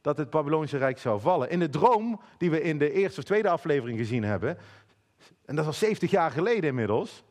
dat 0.00 0.16
het 0.16 0.30
Babylonische 0.30 0.76
Rijk 0.76 0.98
zou 0.98 1.20
vallen. 1.20 1.50
In 1.50 1.58
de 1.58 1.68
droom 1.68 2.20
die 2.38 2.50
we 2.50 2.62
in 2.62 2.78
de 2.78 2.92
eerste 2.92 3.20
of 3.20 3.26
tweede 3.26 3.48
aflevering 3.48 3.98
gezien 3.98 4.24
hebben, 4.24 4.58
en 5.44 5.56
dat 5.56 5.66
al 5.66 5.72
70 5.72 6.10
jaar 6.10 6.30
geleden 6.30 6.68
inmiddels, 6.68 7.24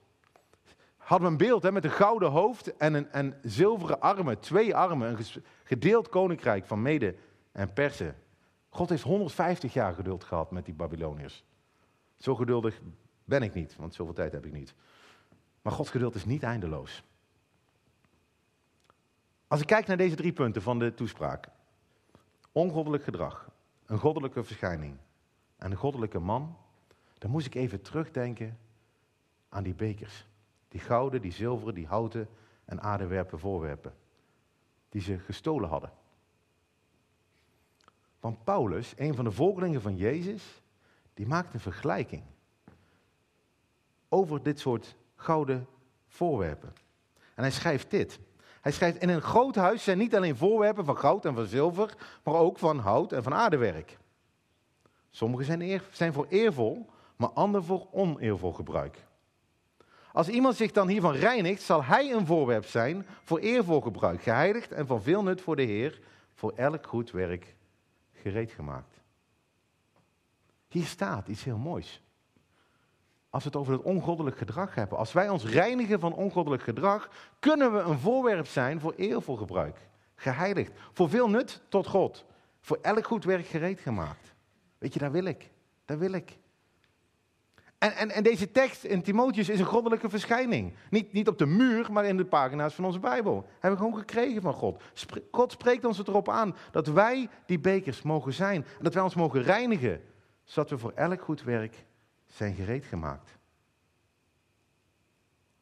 hadden 0.98 1.28
we 1.28 1.34
een 1.34 1.48
beeld 1.48 1.64
hè, 1.64 1.72
met 1.72 1.84
een 1.84 1.92
gouden 1.92 2.30
hoofd 2.30 2.78
en 2.78 2.94
een 2.94 3.12
en 3.12 3.38
zilveren 3.44 4.00
armen, 4.00 4.40
twee 4.40 4.76
armen, 4.76 5.10
een 5.10 5.44
gedeeld 5.64 6.10
koninkrijk 6.10 6.66
van 6.66 6.82
Mede 6.82 7.16
en 7.52 7.74
Persen. 7.74 8.16
God 8.74 8.90
heeft 8.90 9.04
150 9.04 9.74
jaar 9.74 9.94
geduld 9.94 10.24
gehad 10.24 10.52
met 10.52 10.66
die 10.66 10.74
Babyloniërs. 10.74 11.44
Zo 12.18 12.36
geduldig 12.36 12.82
ben 13.24 13.44
ik 13.44 13.54
niet, 13.54 13.76
want 13.76 13.94
zoveel 13.94 14.14
tijd 14.14 14.32
heb 14.32 14.46
ik 14.46 14.54
niet. 14.54 14.74
Maar 15.62 15.74
Gods 15.74 15.90
geduld 15.90 16.16
is 16.16 16.26
niet 16.26 16.44
eindeloos. 16.44 17.04
Als 19.48 19.62
ik 19.62 19.68
kijk 19.68 19.88
naar 19.88 19.98
deze 19.98 20.16
drie 20.16 20.34
punten 20.34 20.62
van 20.62 20.80
de 20.80 20.94
toespraak. 20.94 21.48
Ongoddelijk 22.52 23.04
gedrag, 23.04 23.50
een 23.86 24.00
goddelijke 24.00 24.44
verschijning 24.44 24.98
en 25.58 25.72
een 25.72 25.78
goddelijke 25.78 26.20
man. 26.20 26.58
Dan 27.18 27.32
moest 27.32 27.46
ik 27.46 27.56
even 27.56 27.82
terugdenken 27.82 28.58
aan 29.50 29.64
die 29.64 29.76
bekers. 29.76 30.28
Die 30.68 30.80
gouden, 30.80 31.22
die 31.22 31.32
zilveren, 31.32 31.74
die 31.74 31.88
houten 31.88 32.30
en 32.66 32.82
aardewerpen 32.82 33.40
voorwerpen. 33.40 33.94
Die 34.90 35.02
ze 35.02 35.20
gestolen 35.20 35.70
hadden. 35.70 35.92
Want 38.22 38.44
Paulus, 38.44 38.94
een 38.96 39.16
van 39.16 39.26
de 39.26 39.32
volgelingen 39.32 39.82
van 39.82 39.96
Jezus, 39.96 40.62
die 41.14 41.28
maakt 41.28 41.54
een 41.54 41.60
vergelijking 41.60 42.24
over 44.10 44.44
dit 44.44 44.60
soort 44.60 44.96
gouden 45.16 45.68
voorwerpen. 46.08 46.74
En 47.36 47.44
hij 47.44 47.52
schrijft 47.52 47.90
dit. 47.90 48.20
Hij 48.62 48.72
schrijft, 48.72 49.02
in 49.02 49.10
een 49.10 49.22
groot 49.22 49.56
huis 49.56 49.84
zijn 49.84 49.98
niet 49.98 50.16
alleen 50.16 50.36
voorwerpen 50.36 50.86
van 50.86 50.98
goud 50.98 51.26
en 51.26 51.36
van 51.36 51.46
zilver, 51.46 51.96
maar 52.24 52.34
ook 52.34 52.58
van 52.58 52.80
hout 52.80 53.12
en 53.12 53.24
van 53.24 53.34
aardewerk. 53.34 53.98
Sommige 55.10 55.44
zijn, 55.44 55.62
eer, 55.62 55.84
zijn 55.92 56.14
voor 56.14 56.26
eervol, 56.30 56.90
maar 57.16 57.30
andere 57.30 57.64
voor 57.64 57.88
oneervol 57.92 58.54
gebruik. 58.54 59.06
Als 60.12 60.28
iemand 60.28 60.56
zich 60.56 60.72
dan 60.72 60.88
hiervan 60.88 61.14
reinigt, 61.14 61.62
zal 61.62 61.84
hij 61.84 62.12
een 62.12 62.26
voorwerp 62.26 62.66
zijn 62.66 63.06
voor 63.24 63.40
eervol 63.40 63.82
gebruik, 63.82 64.22
geheiligd 64.22 64.72
en 64.72 64.88
van 64.88 65.02
veel 65.02 65.24
nut 65.24 65.42
voor 65.42 65.56
de 65.56 65.62
Heer, 65.62 66.02
voor 66.34 66.54
elk 66.56 66.88
goed 66.88 67.12
werk 67.12 67.56
gereed 68.22 68.52
gemaakt. 68.52 69.02
Hier 70.68 70.86
staat 70.86 71.28
iets 71.28 71.44
heel 71.44 71.58
moois. 71.58 72.02
Als 73.30 73.44
we 73.44 73.50
het 73.50 73.58
over 73.58 73.74
het 73.74 73.82
ongoddelijk 73.82 74.38
gedrag 74.38 74.76
hebben, 74.76 74.98
als 74.98 75.14
wij 75.14 75.30
ons 75.30 75.46
reinigen 75.46 76.00
van 76.00 76.14
ongoddelijk 76.14 76.64
gedrag, 76.64 77.10
kunnen 77.40 77.74
we 77.74 77.80
een 77.80 78.00
voorwerp 78.00 78.48
zijn 78.48 78.80
voor 78.80 78.94
eervol 78.94 79.36
gebruik. 79.36 79.78
Geheiligd, 80.16 80.72
voor 80.92 81.10
veel 81.10 81.30
nut 81.30 81.62
tot 81.70 81.88
God, 81.88 82.26
voor 82.62 82.80
elk 82.82 83.06
goed 83.06 83.24
werk 83.24 83.46
gereed 83.46 83.80
gemaakt. 83.80 84.36
Weet 84.78 84.94
je, 84.94 85.00
daar 85.00 85.12
wil 85.12 85.26
ik. 85.26 85.50
Daar 85.86 85.98
wil 85.98 86.12
ik. 86.12 86.40
En, 87.82 87.96
en, 87.96 88.12
en 88.12 88.24
deze 88.24 88.52
tekst 88.52 88.84
in 88.84 89.02
Timotheus 89.02 89.50
is 89.50 89.60
een 89.60 89.66
goddelijke 89.66 90.10
verschijning. 90.10 90.74
Niet, 90.90 91.14
niet 91.14 91.28
op 91.28 91.38
de 91.38 91.46
muur, 91.46 91.92
maar 91.92 92.06
in 92.06 92.18
de 92.18 92.26
pagina's 92.26 92.74
van 92.74 92.86
onze 92.86 93.00
Bijbel. 93.00 93.48
Hebben 93.52 93.72
we 93.72 93.86
gewoon 93.86 94.00
gekregen 94.00 94.42
van 94.42 94.54
God. 94.54 94.84
God 95.32 95.52
spreekt 95.52 95.86
ons 95.86 96.00
erop 96.00 96.30
aan 96.30 96.56
dat 96.72 96.88
wij 96.88 97.30
die 97.46 97.60
bekers 97.60 98.02
mogen 98.02 98.34
zijn. 98.34 98.66
En 98.78 98.84
dat 98.84 98.94
wij 98.94 99.04
ons 99.04 99.16
mogen 99.16 99.42
reinigen. 99.42 100.02
Zodat 100.44 100.70
we 100.70 100.78
voor 100.78 100.92
elk 100.92 101.22
goed 101.22 101.44
werk 101.44 101.86
zijn 102.28 102.56
gereed 102.56 102.86
gemaakt. 102.86 103.38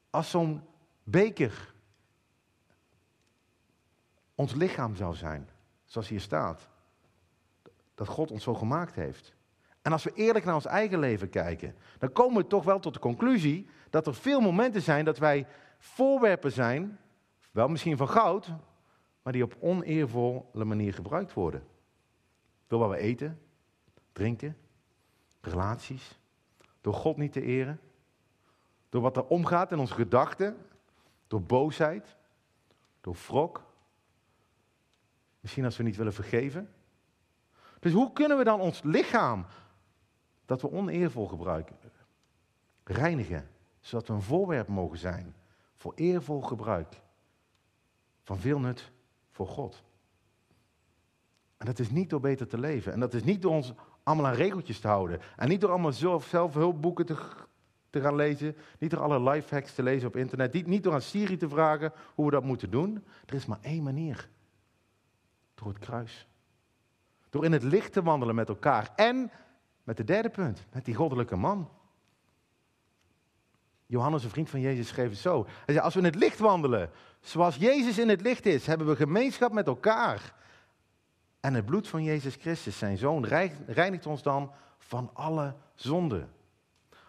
Als 0.09 0.29
zo'n 0.29 0.61
beker 1.03 1.73
ons 4.35 4.53
lichaam 4.53 4.95
zou 4.95 5.15
zijn, 5.15 5.49
zoals 5.85 6.07
hier 6.07 6.21
staat. 6.21 6.67
Dat 7.95 8.07
God 8.07 8.31
ons 8.31 8.43
zo 8.43 8.53
gemaakt 8.53 8.95
heeft. 8.95 9.37
En 9.89 9.95
als 9.95 10.03
we 10.03 10.13
eerlijk 10.13 10.45
naar 10.45 10.55
ons 10.55 10.65
eigen 10.65 10.99
leven 10.99 11.29
kijken, 11.29 11.75
dan 11.97 12.11
komen 12.11 12.41
we 12.41 12.47
toch 12.47 12.63
wel 12.63 12.79
tot 12.79 12.93
de 12.93 12.99
conclusie 12.99 13.67
dat 13.89 14.07
er 14.07 14.15
veel 14.15 14.41
momenten 14.41 14.81
zijn 14.81 15.05
dat 15.05 15.17
wij 15.17 15.47
voorwerpen 15.77 16.51
zijn, 16.51 16.99
wel 17.51 17.67
misschien 17.67 17.97
van 17.97 18.09
goud, 18.09 18.51
maar 19.21 19.33
die 19.33 19.43
op 19.43 19.55
oneervolle 19.59 20.65
manier 20.65 20.93
gebruikt 20.93 21.33
worden. 21.33 21.63
Door 22.67 22.79
wat 22.79 22.89
we 22.89 22.97
eten, 22.97 23.39
drinken, 24.11 24.57
relaties, 25.41 26.19
door 26.81 26.93
God 26.93 27.17
niet 27.17 27.31
te 27.31 27.41
eren, 27.41 27.79
door 28.89 29.01
wat 29.01 29.17
er 29.17 29.25
omgaat 29.25 29.71
in 29.71 29.79
onze 29.79 29.93
gedachten, 29.93 30.57
door 31.27 31.41
boosheid, 31.41 32.15
door 33.01 33.15
wrok, 33.27 33.63
misschien 35.39 35.65
als 35.65 35.77
we 35.77 35.83
niet 35.83 35.97
willen 35.97 36.13
vergeven. 36.13 36.73
Dus 37.79 37.93
hoe 37.93 38.13
kunnen 38.13 38.37
we 38.37 38.43
dan 38.43 38.59
ons 38.59 38.81
lichaam 38.83 39.45
dat 40.49 40.61
we 40.61 40.71
oneervol 40.71 41.27
gebruiken. 41.27 41.75
Reinigen, 42.83 43.49
zodat 43.79 44.07
we 44.07 44.13
een 44.13 44.21
voorwerp 44.21 44.67
mogen 44.67 44.97
zijn 44.97 45.35
voor 45.75 45.93
eervol 45.95 46.41
gebruik. 46.41 47.01
Van 48.23 48.37
veel 48.37 48.59
nut 48.59 48.91
voor 49.31 49.47
God. 49.47 49.83
En 51.57 51.65
dat 51.65 51.79
is 51.79 51.89
niet 51.89 52.09
door 52.09 52.19
beter 52.19 52.47
te 52.47 52.57
leven. 52.57 52.93
En 52.93 52.99
dat 52.99 53.13
is 53.13 53.23
niet 53.23 53.41
door 53.41 53.51
ons 53.51 53.73
allemaal 54.03 54.27
aan 54.27 54.33
regeltjes 54.33 54.79
te 54.79 54.87
houden. 54.87 55.19
En 55.35 55.49
niet 55.49 55.61
door 55.61 55.69
allemaal 55.69 55.93
zelf, 55.93 56.25
zelfhulpboeken 56.25 57.05
te, 57.05 57.17
te 57.89 58.01
gaan 58.01 58.15
lezen. 58.15 58.55
Niet 58.79 58.91
door 58.91 59.01
alle 59.01 59.29
lifehacks 59.29 59.73
te 59.73 59.83
lezen 59.83 60.07
op 60.07 60.15
internet. 60.15 60.53
Niet, 60.53 60.67
niet 60.67 60.83
door 60.83 60.93
aan 60.93 61.01
Siri 61.01 61.37
te 61.37 61.49
vragen 61.49 61.93
hoe 62.15 62.25
we 62.25 62.31
dat 62.31 62.43
moeten 62.43 62.69
doen. 62.69 63.05
Er 63.25 63.33
is 63.33 63.45
maar 63.45 63.59
één 63.61 63.83
manier. 63.83 64.29
Door 65.55 65.67
het 65.67 65.79
kruis. 65.79 66.27
Door 67.29 67.45
in 67.45 67.51
het 67.51 67.63
licht 67.63 67.93
te 67.93 68.03
wandelen 68.03 68.35
met 68.35 68.49
elkaar. 68.49 68.91
En 68.95 69.31
met 69.89 69.97
het 69.97 70.07
derde 70.07 70.29
punt, 70.29 70.65
met 70.71 70.85
die 70.85 70.95
goddelijke 70.95 71.35
man. 71.35 71.69
Johannes, 73.85 74.23
een 74.23 74.29
vriend 74.29 74.49
van 74.49 74.59
Jezus, 74.59 74.87
schreef 74.87 75.09
het 75.09 75.19
zo. 75.19 75.45
Hij 75.45 75.73
zei, 75.73 75.79
als 75.79 75.93
we 75.93 75.99
in 75.99 76.05
het 76.05 76.15
licht 76.15 76.39
wandelen, 76.39 76.91
zoals 77.19 77.55
Jezus 77.55 77.97
in 77.97 78.09
het 78.09 78.21
licht 78.21 78.45
is, 78.45 78.65
hebben 78.65 78.87
we 78.87 78.95
gemeenschap 78.95 79.51
met 79.51 79.67
elkaar. 79.67 80.33
En 81.39 81.53
het 81.53 81.65
bloed 81.65 81.87
van 81.87 82.03
Jezus 82.03 82.35
Christus, 82.35 82.77
zijn 82.77 82.97
zoon, 82.97 83.25
reinigt 83.67 84.05
ons 84.05 84.21
dan 84.21 84.51
van 84.77 85.09
alle 85.13 85.55
zonde. 85.75 86.27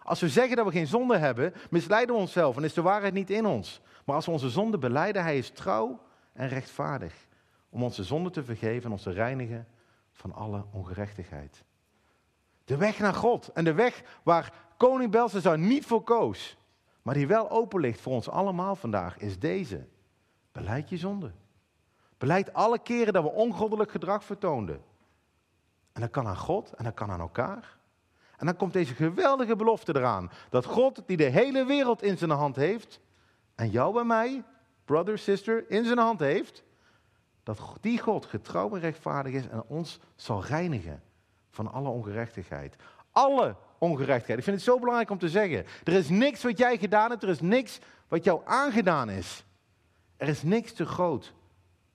Als 0.03 0.19
we 0.19 0.29
zeggen 0.29 0.55
dat 0.55 0.65
we 0.65 0.71
geen 0.71 0.87
zonde 0.87 1.17
hebben, 1.17 1.53
misleiden 1.69 2.15
we 2.15 2.21
onszelf 2.21 2.57
en 2.57 2.63
is 2.63 2.73
de 2.73 2.81
waarheid 2.81 3.13
niet 3.13 3.29
in 3.29 3.45
ons. 3.45 3.81
Maar 4.05 4.15
als 4.15 4.25
we 4.25 4.31
onze 4.31 4.49
zonde 4.49 4.77
beleiden, 4.77 5.23
hij 5.23 5.37
is 5.37 5.49
trouw 5.49 6.01
en 6.33 6.47
rechtvaardig 6.47 7.27
om 7.69 7.83
onze 7.83 8.03
zonde 8.03 8.29
te 8.29 8.43
vergeven 8.43 8.85
en 8.85 8.91
ons 8.91 9.03
te 9.03 9.11
reinigen 9.11 9.67
van 10.11 10.33
alle 10.33 10.65
ongerechtigheid. 10.71 11.63
De 12.65 12.77
weg 12.77 12.99
naar 12.99 13.13
God 13.13 13.47
en 13.47 13.63
de 13.63 13.73
weg 13.73 14.19
waar 14.23 14.53
koning 14.77 15.11
Belshazzar 15.11 15.59
niet 15.59 15.85
voor 15.85 16.03
koos, 16.03 16.57
maar 17.01 17.13
die 17.13 17.27
wel 17.27 17.49
open 17.49 17.79
ligt 17.79 18.01
voor 18.01 18.13
ons 18.13 18.29
allemaal 18.29 18.75
vandaag, 18.75 19.17
is 19.17 19.39
deze. 19.39 19.87
Beleid 20.51 20.89
je 20.89 20.97
zonde. 20.97 21.31
Beleid 22.17 22.53
alle 22.53 22.79
keren 22.79 23.13
dat 23.13 23.23
we 23.23 23.29
ongoddelijk 23.29 23.91
gedrag 23.91 24.23
vertoonden. 24.23 24.81
En 25.91 26.01
dat 26.01 26.09
kan 26.09 26.27
aan 26.27 26.37
God 26.37 26.73
en 26.73 26.83
dat 26.83 26.93
kan 26.93 27.11
aan 27.11 27.19
elkaar. 27.19 27.77
En 28.37 28.45
dan 28.45 28.55
komt 28.55 28.73
deze 28.73 28.93
geweldige 28.93 29.55
belofte 29.55 29.95
eraan. 29.95 30.31
Dat 30.49 30.65
God, 30.65 31.03
die 31.05 31.17
de 31.17 31.23
hele 31.23 31.65
wereld 31.65 32.03
in 32.03 32.17
zijn 32.17 32.29
hand 32.29 32.55
heeft, 32.55 32.99
en 33.55 33.69
jou 33.69 33.99
en 33.99 34.07
mij, 34.07 34.43
brother, 34.85 35.17
sister, 35.17 35.69
in 35.69 35.85
zijn 35.85 35.97
hand 35.97 36.19
heeft, 36.19 36.63
dat 37.43 37.59
die 37.81 37.99
God 37.99 38.25
getrouw 38.25 38.75
en 38.75 38.79
rechtvaardig 38.79 39.33
is 39.33 39.47
en 39.47 39.63
ons 39.67 39.99
zal 40.15 40.43
reinigen 40.43 41.03
van 41.51 41.71
alle 41.71 41.89
ongerechtigheid. 41.89 42.75
Alle 43.11 43.55
ongerechtigheid. 43.77 44.37
Ik 44.37 44.43
vind 44.43 44.55
het 44.55 44.65
zo 44.65 44.79
belangrijk 44.79 45.09
om 45.09 45.17
te 45.17 45.29
zeggen. 45.29 45.65
Er 45.83 45.93
is 45.93 46.09
niks 46.09 46.43
wat 46.43 46.57
jij 46.57 46.77
gedaan 46.77 47.09
hebt, 47.09 47.23
er 47.23 47.29
is 47.29 47.41
niks 47.41 47.79
wat 48.07 48.23
jou 48.23 48.41
aangedaan 48.45 49.09
is. 49.09 49.45
Er 50.17 50.27
is 50.27 50.43
niks 50.43 50.73
te 50.73 50.85
groot 50.85 51.33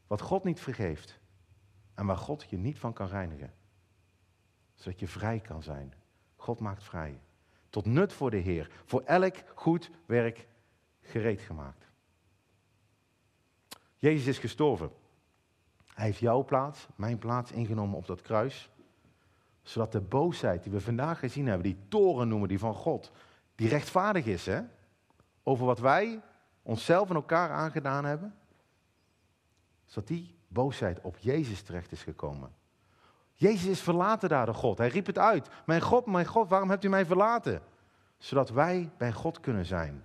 wat 0.07 0.21
God 0.21 0.45
niet 0.45 0.61
vergeeft 0.61 1.19
en 1.95 2.07
waar 2.07 2.17
God 2.17 2.47
je 2.49 2.57
niet 2.57 2.79
van 2.79 2.93
kan 2.93 3.09
reinigen. 3.09 3.53
Zodat 4.75 5.01
je 5.01 5.09
vrij 5.09 5.41
kan 5.41 5.63
zijn. 5.63 5.95
God 6.37 6.61
maakt 6.61 6.85
vrij. 6.85 7.21
Tot 7.71 7.87
nut 7.87 8.13
voor 8.13 8.31
de 8.31 8.37
Heer. 8.37 8.71
Voor 8.85 9.03
elk 9.03 9.37
goed 9.55 9.91
werk 10.07 10.47
gereed 11.01 11.41
gemaakt. 11.41 11.87
Jezus 13.97 14.27
is 14.27 14.39
gestorven. 14.39 14.91
Hij 15.95 16.05
heeft 16.05 16.19
jouw 16.19 16.45
plaats, 16.45 16.87
mijn 16.97 17.19
plaats 17.19 17.53
ingenomen 17.53 17.97
op 17.97 18.07
dat 18.07 18.23
kruis. 18.23 18.71
Zodat 19.67 19.93
de 19.93 20.01
boosheid 20.01 20.63
die 20.63 20.73
we 20.73 20.81
vandaag 20.81 21.19
gezien 21.19 21.47
hebben, 21.47 21.63
die 21.63 21.79
toren 21.89 22.29
noemen, 22.29 22.49
die 22.49 22.59
van 22.59 22.75
God, 22.75 23.13
die 23.55 23.69
rechtvaardig 23.69 24.25
is, 24.25 24.47
hè? 24.47 24.61
Over 25.43 25.67
wat 25.67 25.79
wij 25.79 26.23
onszelf 26.63 27.09
en 27.09 27.15
elkaar 27.15 27.51
aangedaan 27.51 28.05
hebben. 28.05 28.35
Zodat 29.85 30.09
die 30.09 30.39
boosheid 30.49 31.01
op 31.01 31.19
Jezus 31.19 31.63
terecht 31.63 31.93
is 31.93 32.03
gekomen. 32.03 32.55
Jezus 33.33 33.67
is 33.67 33.81
verlaten 33.81 34.29
daar 34.29 34.47
door 34.47 34.55
God. 34.55 34.79
Hij 34.79 34.89
riep 34.89 35.07
het 35.07 35.19
uit. 35.19 35.49
Mijn 35.65 35.81
God, 35.81 36.07
mijn 36.07 36.27
God, 36.27 36.49
waarom 36.49 36.71
hebt 36.71 36.85
u 36.85 36.89
mij 36.89 37.07
verlaten? 37.07 37.63
Zodat 38.19 38.51
wij 38.51 38.91
bij 38.97 39.13
God 39.13 39.41
kunnen 39.41 39.67
zijn. 39.67 40.05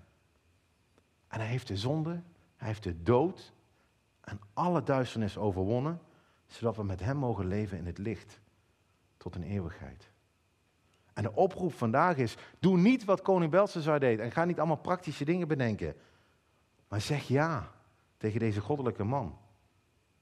En 1.28 1.40
hij 1.40 1.50
heeft 1.50 1.68
de 1.68 1.78
zonde, 1.78 2.22
hij 2.56 2.68
heeft 2.68 2.84
de 2.84 3.04
dood 3.04 3.54
en 4.22 4.40
alle 4.54 4.84
duisternis 4.84 5.38
overwonnen, 5.38 6.02
zodat 6.48 6.76
we 6.76 6.84
met 6.84 7.00
hem 7.00 7.18
mogen 7.18 7.48
leven 7.48 7.78
in 7.78 7.86
het 7.86 7.98
licht 7.98 8.40
tot 9.22 9.36
een 9.36 9.44
eeuwigheid. 9.44 10.10
En 11.14 11.24
de 11.24 11.36
oproep 11.36 11.74
vandaag 11.74 12.18
is, 12.18 12.38
doe 12.60 12.78
niet 12.78 13.06
wat 13.06 13.22
koning 13.22 13.52
Belshazzar 13.52 14.00
deed 14.00 14.20
en 14.20 14.32
ga 14.32 14.46
niet 14.46 14.58
allemaal 14.58 14.78
praktische 14.78 15.26
dingen 15.26 15.48
bedenken. 15.48 15.96
Maar 16.88 17.02
zeg 17.02 17.28
ja 17.28 17.72
tegen 18.18 18.40
deze 18.40 18.62
goddelijke 18.62 19.04
man. 19.04 19.38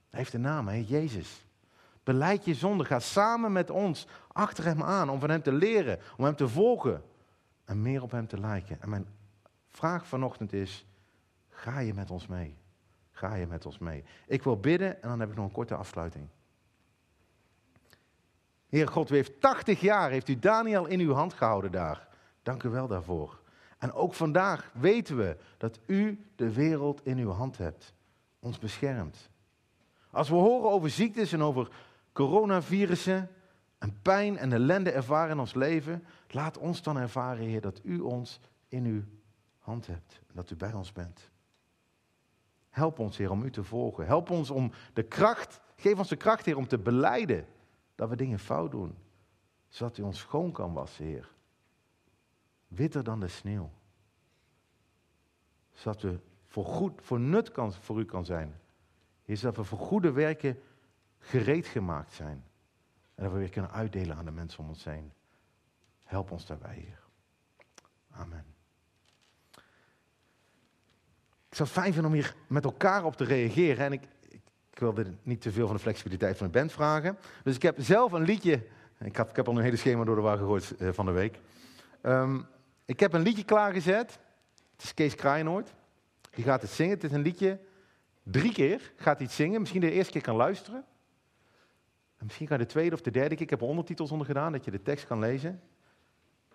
Hij 0.10 0.20
heeft 0.20 0.34
een 0.34 0.42
naam, 0.42 0.68
hij 0.68 0.76
heet 0.76 0.88
Jezus. 0.88 1.46
Beleid 2.04 2.46
je 2.46 2.54
zonde, 2.54 2.86
ga 2.86 3.00
samen 3.00 3.52
met 3.52 3.70
ons 3.70 4.08
achter 4.28 4.64
hem 4.64 4.84
aan 4.84 5.10
om 5.10 5.20
van 5.20 5.30
hem 5.30 5.42
te 5.42 5.52
leren, 5.52 6.00
om 6.18 6.24
hem 6.24 6.36
te 6.36 6.48
volgen 6.48 7.04
en 7.66 7.82
meer 7.82 8.02
op 8.02 8.12
hem 8.12 8.28
te 8.28 8.40
lijken. 8.40 8.82
En 8.82 8.90
mijn 8.90 9.08
vraag 9.68 10.08
vanochtend 10.08 10.54
is, 10.54 10.86
ga 11.50 11.80
je 11.80 11.94
met 11.94 12.12
ons 12.12 12.28
mee? 12.28 12.58
Ga 13.12 13.34
je 13.36 13.48
met 13.48 13.66
ons 13.66 13.78
mee? 13.78 14.04
Ik 14.28 14.44
wil 14.44 14.60
bidden 14.60 15.02
en 15.02 15.10
dan 15.10 15.20
heb 15.20 15.30
ik 15.30 15.36
nog 15.36 15.46
een 15.46 15.52
korte 15.52 15.76
afsluiting. 15.76 16.28
Heer 18.70 18.88
God, 18.88 19.12
u 19.12 19.16
heeft 19.16 19.42
80 19.42 19.82
jaar, 19.82 20.10
heeft 20.10 20.28
u 20.28 20.40
Daniel 20.40 20.86
in 20.86 21.00
uw 21.00 21.14
hand 21.14 21.34
gehouden 21.34 21.72
daar. 21.72 22.08
Dank 22.44 22.64
u 22.64 22.70
wel 22.70 22.88
daarvoor. 22.88 23.40
En 23.78 23.94
ook 23.94 24.14
vandaag 24.14 24.72
weten 24.74 25.18
we 25.18 25.38
dat 25.58 25.80
u 25.86 26.26
de 26.36 26.54
wereld 26.54 27.06
in 27.06 27.18
uw 27.18 27.32
hand 27.32 27.58
hebt, 27.58 27.94
ons 28.40 28.60
beschermt. 28.60 29.30
Als 30.12 30.30
we 30.30 30.36
horen 30.36 30.70
over 30.70 30.90
ziektes 30.90 31.32
en 31.32 31.42
over 31.42 31.70
coronavirussen 32.12 33.30
en 33.78 34.00
pijn 34.02 34.38
en 34.38 34.54
ellende 34.54 34.92
ervaren 34.92 35.32
in 35.32 35.40
ons 35.40 35.54
leven, 35.54 36.06
laat 36.28 36.58
ons 36.58 36.82
dan 36.82 36.98
ervaren, 36.98 37.46
Heer, 37.46 37.62
dat 37.62 37.80
u 37.84 38.00
ons 38.00 38.40
in 38.68 38.86
uw 38.86 39.04
hand 39.60 39.88
hebt 39.88 40.20
en 40.28 40.36
dat 40.36 40.50
u 40.50 40.56
bij 40.56 40.74
ons 40.74 40.92
bent. 40.92 41.30
Help 42.70 43.00
ons, 43.00 43.18
Heer, 43.18 43.32
om 43.32 43.44
u 43.44 43.52
te 43.52 43.64
volgen. 43.64 44.06
Help 44.06 44.30
ons 44.30 44.50
om 44.50 44.72
de 44.94 45.04
kracht, 45.04 45.60
geef 45.76 45.98
ons 45.98 46.10
de 46.10 46.16
kracht, 46.16 46.46
Heer, 46.46 46.58
om 46.58 46.68
te 46.68 46.78
beleiden 46.78 47.46
dat 48.00 48.10
we 48.10 48.16
dingen 48.16 48.40
fout 48.40 48.72
doen. 48.72 48.98
Zodat 49.68 49.98
u 49.98 50.02
ons 50.02 50.20
schoon 50.20 50.52
kan 50.52 50.74
wassen, 50.74 51.06
Heer. 51.06 51.32
Witter 52.68 53.04
dan 53.04 53.20
de 53.20 53.28
sneeuw. 53.28 53.72
Zodat 55.72 56.02
we 56.02 56.20
voor, 56.48 56.66
goed, 56.66 57.02
voor 57.02 57.20
nut 57.20 57.52
kan, 57.52 57.74
voor 57.74 58.00
u 58.00 58.06
kan 58.06 58.26
zijn. 58.26 58.60
Heer, 59.24 59.38
zodat 59.38 59.56
we 59.56 59.64
voor 59.64 59.78
goede 59.78 60.12
werken 60.12 60.62
gereed 61.20 61.68
gemaakt 61.68 62.14
zijn. 62.14 62.44
En 63.16 63.24
dat 63.24 63.32
we 63.32 63.40
weer 63.40 63.50
kunnen 63.50 63.72
uitdelen 63.72 64.16
aan 64.16 64.26
de 64.26 64.32
mensen 64.32 64.60
om 64.60 64.70
ons 64.70 64.84
heen. 64.84 65.12
Help 66.04 66.32
ons 66.32 66.46
daarbij, 66.46 66.76
Heer. 66.76 67.00
Amen. 68.12 68.46
Ik 71.50 71.56
zou 71.56 71.70
het 71.70 71.78
fijn 71.80 71.94
vinden 71.94 72.12
om 72.12 72.18
hier 72.18 72.36
met 72.48 72.64
elkaar 72.64 73.04
op 73.04 73.16
te 73.16 73.24
reageren. 73.24 73.86
En 73.86 73.92
ik, 73.92 74.08
ik, 74.80 74.86
wilde 74.96 75.14
niet 75.24 75.42
te 75.42 75.52
veel 75.52 75.66
van 75.66 75.76
de 75.76 75.82
flexibiliteit 75.82 76.38
van 76.38 76.48
de 76.48 76.54
band 76.54 76.72
vragen. 76.72 77.18
Dus 77.44 77.56
ik 77.56 77.62
heb 77.62 77.76
zelf 77.80 78.12
een 78.12 78.24
liedje. 78.24 78.54
Ik, 79.00 79.18
ik 79.18 79.36
heb 79.36 79.48
al 79.48 79.58
een 79.58 79.64
hele 79.64 79.76
schema 79.76 80.04
door 80.04 80.16
de 80.16 80.22
war 80.22 80.38
gegooid 80.38 80.76
uh, 80.80 80.90
van 80.92 81.06
de 81.06 81.12
week. 81.12 81.40
Um, 82.04 82.48
ik 82.86 83.00
heb 83.00 83.14
een 83.14 83.22
liedje 83.22 83.44
klaargezet. 83.44 84.20
Het 84.72 84.84
is 84.84 84.94
Kees 84.94 85.16
Kraaienoord. 85.16 85.74
Die 86.30 86.44
gaat 86.44 86.62
het 86.62 86.72
zingen. 86.72 86.94
Het 86.94 87.04
is 87.04 87.12
een 87.12 87.22
liedje. 87.22 87.60
Drie 88.24 88.54
keer 88.54 88.92
gaat 88.96 89.18
hij 89.18 89.26
het 89.26 89.36
zingen. 89.36 89.60
Misschien 89.60 89.82
de 89.82 89.92
eerste 89.92 90.12
keer 90.12 90.22
kan 90.22 90.36
luisteren. 90.36 90.86
En 92.18 92.26
misschien 92.26 92.48
kan 92.48 92.58
de 92.58 92.66
tweede 92.66 92.96
of 92.96 93.02
de 93.02 93.12
derde 93.12 93.36
keer. 93.36 93.44
Ik 93.44 93.50
heb 93.50 93.62
er 93.62 93.68
ondertitels 93.68 94.12
onder 94.12 94.28
gedaan, 94.28 94.52
dat 94.52 94.66
je 94.66 94.72
de 94.72 94.82
tekst 94.82 95.08
kan 95.08 95.20
lezen. 95.20 95.62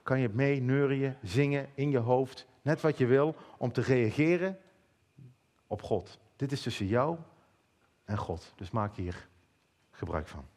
Kan 0.02 0.20
je 0.20 0.28
mee 0.28 0.60
neurien, 0.60 1.16
zingen 1.22 1.68
in 1.74 1.90
je 1.90 1.98
hoofd. 1.98 2.46
Net 2.62 2.80
wat 2.80 2.98
je 2.98 3.06
wil 3.06 3.34
om 3.58 3.72
te 3.72 3.80
reageren 3.80 4.58
op 5.66 5.82
God. 5.82 6.18
Dit 6.36 6.52
is 6.52 6.62
tussen 6.62 6.86
jou 6.86 7.18
en 8.04 8.18
God. 8.18 8.52
Dus 8.56 8.70
maak 8.70 8.94
hier 8.94 9.28
gebruik 9.90 10.28
van. 10.28 10.53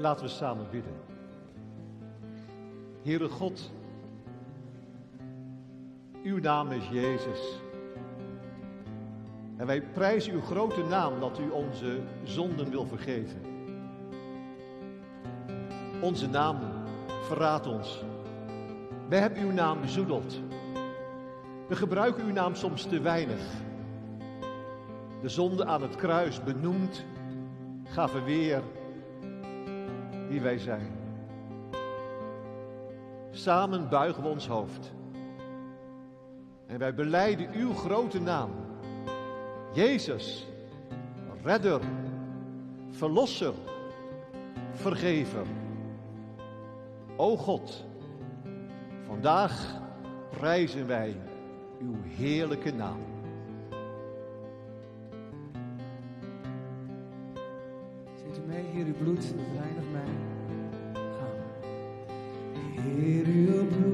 Laten 0.00 0.24
we 0.24 0.30
samen 0.30 0.66
bidden. 0.70 0.92
Heere 3.02 3.28
God, 3.28 3.70
uw 6.22 6.38
naam 6.38 6.70
is 6.70 6.88
Jezus. 6.88 7.60
En 9.56 9.66
wij 9.66 9.82
prijzen 9.82 10.32
uw 10.32 10.40
grote 10.40 10.84
naam 10.84 11.20
dat 11.20 11.38
u 11.38 11.50
onze 11.50 12.00
zonden 12.24 12.70
wil 12.70 12.86
vergeven. 12.86 13.40
Onze 16.00 16.28
naam 16.28 16.58
verraadt 17.22 17.66
ons. 17.66 18.04
Wij 19.08 19.18
hebben 19.18 19.42
uw 19.42 19.52
naam 19.52 19.80
bezoedeld. 19.80 20.40
We 21.68 21.76
gebruiken 21.76 22.24
uw 22.24 22.32
naam 22.32 22.54
soms 22.54 22.82
te 22.82 23.00
weinig. 23.00 23.42
De 25.22 25.28
zonde 25.28 25.64
aan 25.66 25.82
het 25.82 25.96
kruis 25.96 26.42
benoemd, 26.42 27.04
gaven 27.84 28.24
weer 28.24 28.62
wie 30.30 30.40
wij 30.40 30.58
zijn. 30.58 30.90
Samen 33.30 33.88
buigen 33.88 34.22
we 34.22 34.28
ons 34.28 34.46
hoofd. 34.46 34.92
En 36.66 36.78
wij 36.78 36.94
beleiden 36.94 37.52
uw 37.52 37.74
grote 37.74 38.20
naam. 38.20 38.50
Jezus, 39.72 40.46
redder, 41.42 41.80
verlosser, 42.90 43.54
vergever. 44.72 45.46
O 47.16 47.36
God, 47.36 47.84
vandaag 49.06 49.80
prijzen 50.30 50.86
wij 50.86 51.16
uw 51.80 51.96
heerlijke 52.02 52.72
naam. 52.72 53.00
Zingt 58.14 58.38
u 58.38 58.40
mee, 58.46 58.64
Heer, 58.64 58.86
uw 58.86 58.94
bloed, 58.94 59.34
dat 59.76 59.89
we. 62.86 63.10
Heer, 63.20 63.89